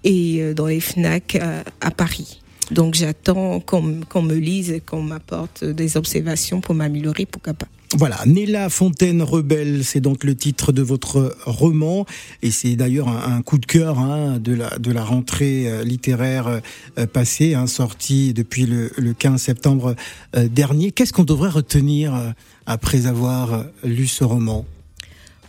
et 0.05 0.55
dans 0.55 0.67
les 0.67 0.81
FNAC 0.81 1.39
à 1.81 1.91
Paris. 1.91 2.41
Donc 2.71 2.95
j'attends 2.95 3.61
qu'on 3.61 3.83
me 4.23 4.35
lise 4.35 4.81
qu'on 4.87 5.03
m'apporte 5.03 5.65
des 5.65 5.97
observations 5.97 6.61
pour 6.61 6.75
m'améliorer, 6.75 7.27
pourquoi 7.27 7.55
pas. 7.55 7.67
Voilà, 7.97 8.19
Néla 8.27 8.69
Fontaine 8.69 9.23
Rebelle, 9.23 9.83
c'est 9.83 10.01
donc 10.01 10.23
le 10.23 10.35
titre 10.35 10.73
de 10.73 10.83
votre 10.83 11.35
roman, 11.47 12.05
et 12.43 12.51
c'est 12.51 12.77
d'ailleurs 12.77 13.09
un, 13.09 13.41
coup 13.41 13.57
de 13.57 13.65
cœur 13.65 13.99
hein, 13.99 14.39
de, 14.39 14.53
la, 14.53 14.79
de 14.79 14.93
la 14.93 15.03
rentrée 15.03 15.67
euh, 15.67 15.85
littéraire 15.85 16.61
euh, 16.99 17.07
passée, 17.07 17.55
hein, 17.55 17.67
sortie 17.67 18.35
depuis 18.35 18.67
le, 18.67 18.91
15 19.19 19.41
septembre 19.41 19.97
euh, 20.37 20.49
dernier. 20.49 20.93
Qu'est-ce 20.93 21.15
qu'on 21.15 21.25
devrait 21.25 21.49
retenir 21.49 22.35
après 22.67 23.07
avoir 23.07 23.65
lu 23.83 24.07
ce 24.07 24.23
roman? 24.23 24.67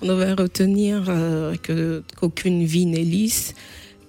On 0.02 0.08
devrait 0.08 0.34
retenir 0.34 1.12
qu'aucune 2.16 2.64
vie 2.64 2.86
n'est 2.86 3.04
lisse, 3.04 3.54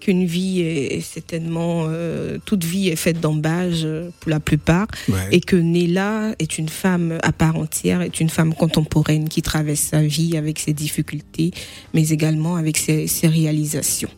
qu'une 0.01 0.25
vie 0.25 0.61
est, 0.61 1.01
certainement 1.01 1.85
euh, 1.89 2.39
toute 2.45 2.65
vie 2.65 2.89
est 2.89 2.97
faite 2.97 3.21
d'embâges 3.21 3.85
euh, 3.85 4.11
pour 4.19 4.31
la 4.31 4.41
plupart 4.41 4.89
et 5.31 5.41
que 5.41 5.57
Néla 5.57 6.35
est 6.39 6.59
une 6.59 6.69
femme 6.69 7.19
à 7.23 7.33
part 7.33 7.57
entière, 7.57 8.01
est 8.01 8.19
une 8.21 8.31
femme 8.31 8.55
contemporaine 8.55 9.29
qui 9.29 9.43
traverse 9.43 9.81
sa 9.81 10.03
vie 10.03 10.37
avec 10.37 10.59
ses 10.59 10.73
difficultés, 10.73 11.53
mais 11.95 12.09
également 12.09 12.57
avec 12.57 12.79
ses, 12.79 13.07
réalisations. 13.23 14.11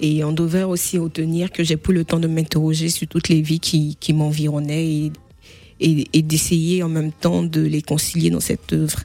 Et 0.00 0.24
on 0.24 0.32
devait 0.32 0.62
aussi 0.62 0.98
retenir 0.98 1.52
que 1.52 1.62
j'ai 1.62 1.76
pris 1.76 1.92
le 1.92 2.04
temps 2.04 2.18
de 2.18 2.26
m'interroger 2.26 2.88
sur 2.88 3.06
toutes 3.06 3.28
les 3.28 3.42
vies 3.42 3.60
qui, 3.60 3.96
qui 4.00 4.12
m'environnaient 4.12 5.10
et, 5.80 6.08
et, 6.12 6.22
d'essayer 6.22 6.82
en 6.82 6.88
même 6.88 7.12
temps 7.12 7.42
de 7.42 7.60
les 7.60 7.82
concilier 7.82 8.30
dans 8.30 8.40
cette 8.40 8.72
œuvre. 8.72 8.98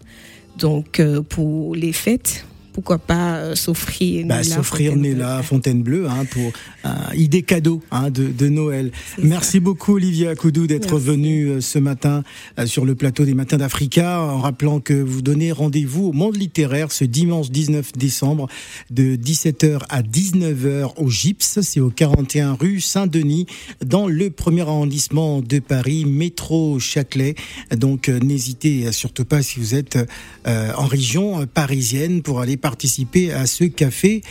Donc 0.62 1.00
euh, 1.00 1.21
pour 1.24 1.76
les 1.76 1.91
fêtes, 1.91 2.45
pourquoi 2.74 2.98
pas 2.98 3.36
euh, 3.36 3.56
s'offrir 3.56 4.26
bah, 4.26 4.44
s'offrir 4.44 4.96
Néla 4.96 5.44
Fontainebleau 5.44 6.08
hein, 6.08 6.26
pour 6.26 6.52
un 6.84 7.14
idée 7.16 7.42
cadeau 7.42 7.82
hein, 7.92 8.10
de, 8.10 8.28
de, 8.28 8.50
Noël. 8.50 8.92
Merci 9.22 9.60
beaucoup 9.60 9.96
Olivia 9.96 10.36
Koudou 10.36 10.68
d'être 10.68 10.98
venue 10.98 11.48
euh, 11.48 11.62
ce 11.62 11.80
matin 11.80 12.24
euh, 12.60 12.66
sur 12.66 12.86
le 12.86 12.96
plateau 12.96 13.26
des 13.26 13.34
Matins 13.34 13.58
d'Africa 13.58 14.22
en 14.22 14.40
rappelant 14.40 14.80
que 14.80 14.94
vous 14.94 15.22
donnez 15.22 15.52
rendez-vous 15.52 16.08
au 16.08 16.14
monde 16.14 16.36
littéraire 16.36 16.92
ce 16.92 17.04
dimanche 17.04 17.50
19 17.52 17.94
décembre 17.94 18.48
de 18.90 19.16
17h 19.16 19.80
à 19.90 20.02
19h 20.02 20.94
au 20.98 21.10
Gypse, 21.10 21.60
c'est 21.62 21.80
au 21.80 21.90
41 21.90 22.54
rue 22.54 22.80
Saint-Denis 22.80 23.48
dans 23.84 24.08
le 24.08 24.30
premier 24.30 24.62
arrondissement 24.62 25.42
de 25.42 25.60
Paris, 25.60 26.06
métro 26.06 26.80
Châtelet. 26.80 27.36
Donc 27.76 28.08
n'hésitez 28.08 28.92
surtout 28.92 29.26
pas 29.26 29.42
si 29.42 29.60
vous 29.60 29.76
êtes 29.76 29.98
en 30.46 30.86
région 30.86 31.46
parisienne 31.48 32.22
pour 32.22 32.42
aller 32.42 32.58
participer 32.62 33.32
à 33.32 33.45
ce 33.45 33.63
café 33.65 34.21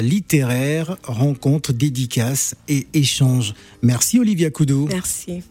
littéraire, 0.00 0.96
rencontre, 1.04 1.72
dédicace 1.72 2.54
et 2.68 2.86
échange. 2.94 3.54
Merci 3.82 4.18
Olivia 4.18 4.50
Koudou. 4.50 4.88
Merci. 4.90 5.42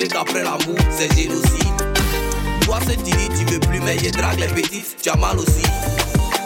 Montré 0.00 0.08
qu'après 0.08 0.42
l'amour, 0.42 0.76
c'est 0.90 1.12
génocide. 1.16 1.50
Toi, 2.62 2.78
ce 2.86 2.92
tu 2.92 3.02
dis, 3.02 3.28
tu 3.38 3.44
veux 3.52 3.60
plus, 3.60 3.80
mais 3.80 3.98
je 3.98 4.10
drague 4.10 4.38
les 4.38 4.46
petites, 4.46 4.96
tu 5.02 5.10
as 5.10 5.16
mal 5.16 5.38
aussi. 5.38 5.62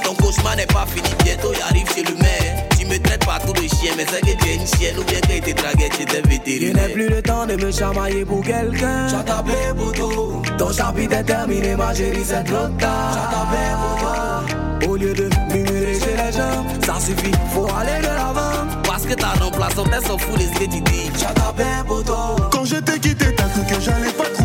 Ton 0.02 0.14
cauchemar 0.14 0.56
n'est 0.56 0.66
pas 0.66 0.86
fini, 0.86 1.08
bientôt 1.24 1.52
il 1.54 1.62
arrive 1.62 1.88
chez 1.94 2.02
le 2.02 2.14
maire. 2.16 2.68
Tu 2.78 2.86
me 2.86 2.98
traites 2.98 3.24
pas 3.24 3.38
tout 3.40 3.52
le 3.54 3.68
chien, 3.68 3.92
mais 3.96 4.06
c'est 4.10 4.20
que 4.20 4.42
tu 4.42 4.48
es 4.48 4.54
une 4.56 4.66
chienne 4.66 4.98
ou 4.98 5.04
bien 5.04 5.20
que 5.20 5.44
tu 5.44 5.54
dragué 5.54 5.88
chez 5.96 6.04
des 6.04 6.28
vétérinaires. 6.28 6.82
Je 6.82 6.88
n'ai 6.88 6.92
plus 6.92 7.08
le 7.08 7.22
temps 7.22 7.46
de 7.46 7.56
me 7.56 7.70
chamailler 7.70 8.24
pour 8.24 8.42
quelqu'un. 8.42 9.08
J'ai 9.08 9.24
tapé 9.24 9.52
pour 9.76 9.92
tout. 9.92 10.42
Ton 10.58 10.72
chapitre 10.72 11.14
est 11.14 11.24
terminé, 11.24 11.76
ma 11.76 11.94
chérie, 11.94 12.24
c'est 12.24 12.44
trop 12.44 12.68
tard. 12.78 13.12
J'ai 13.14 13.36
tapé 13.36 13.62
pour 13.80 14.00
toi. 14.00 14.90
Au 14.90 14.96
lieu 14.96 15.14
de 15.14 15.30
murmurer 15.52 15.98
chez 15.98 16.16
les 16.16 16.32
gens, 16.32 16.64
ça 16.84 17.00
suffit, 17.00 17.32
faut 17.54 17.66
aller 17.74 18.00
de 18.00 18.06
l'avant. 18.06 18.66
Parce 18.84 19.04
que 19.04 19.14
ta 19.14 19.28
remplaçante, 19.28 19.88
elle 19.96 20.06
s'en 20.06 20.18
fout 20.18 20.38
de 20.38 20.42
ce 20.42 20.60
que 20.60 20.64
tu 20.64 20.80
dis. 20.80 21.10
J'ai 21.18 21.34
tapé 21.34 21.64
pour 21.86 22.04
toi. 22.04 22.36
Quand 22.52 22.64
je 22.64 22.76
t'ai 22.76 22.98
quitté, 22.98 23.34
que 23.62 23.80
j'allais 23.80 24.10
pas 24.12 24.24
trouver. 24.24 24.43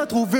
pas 0.00 0.06
trouvé 0.06 0.39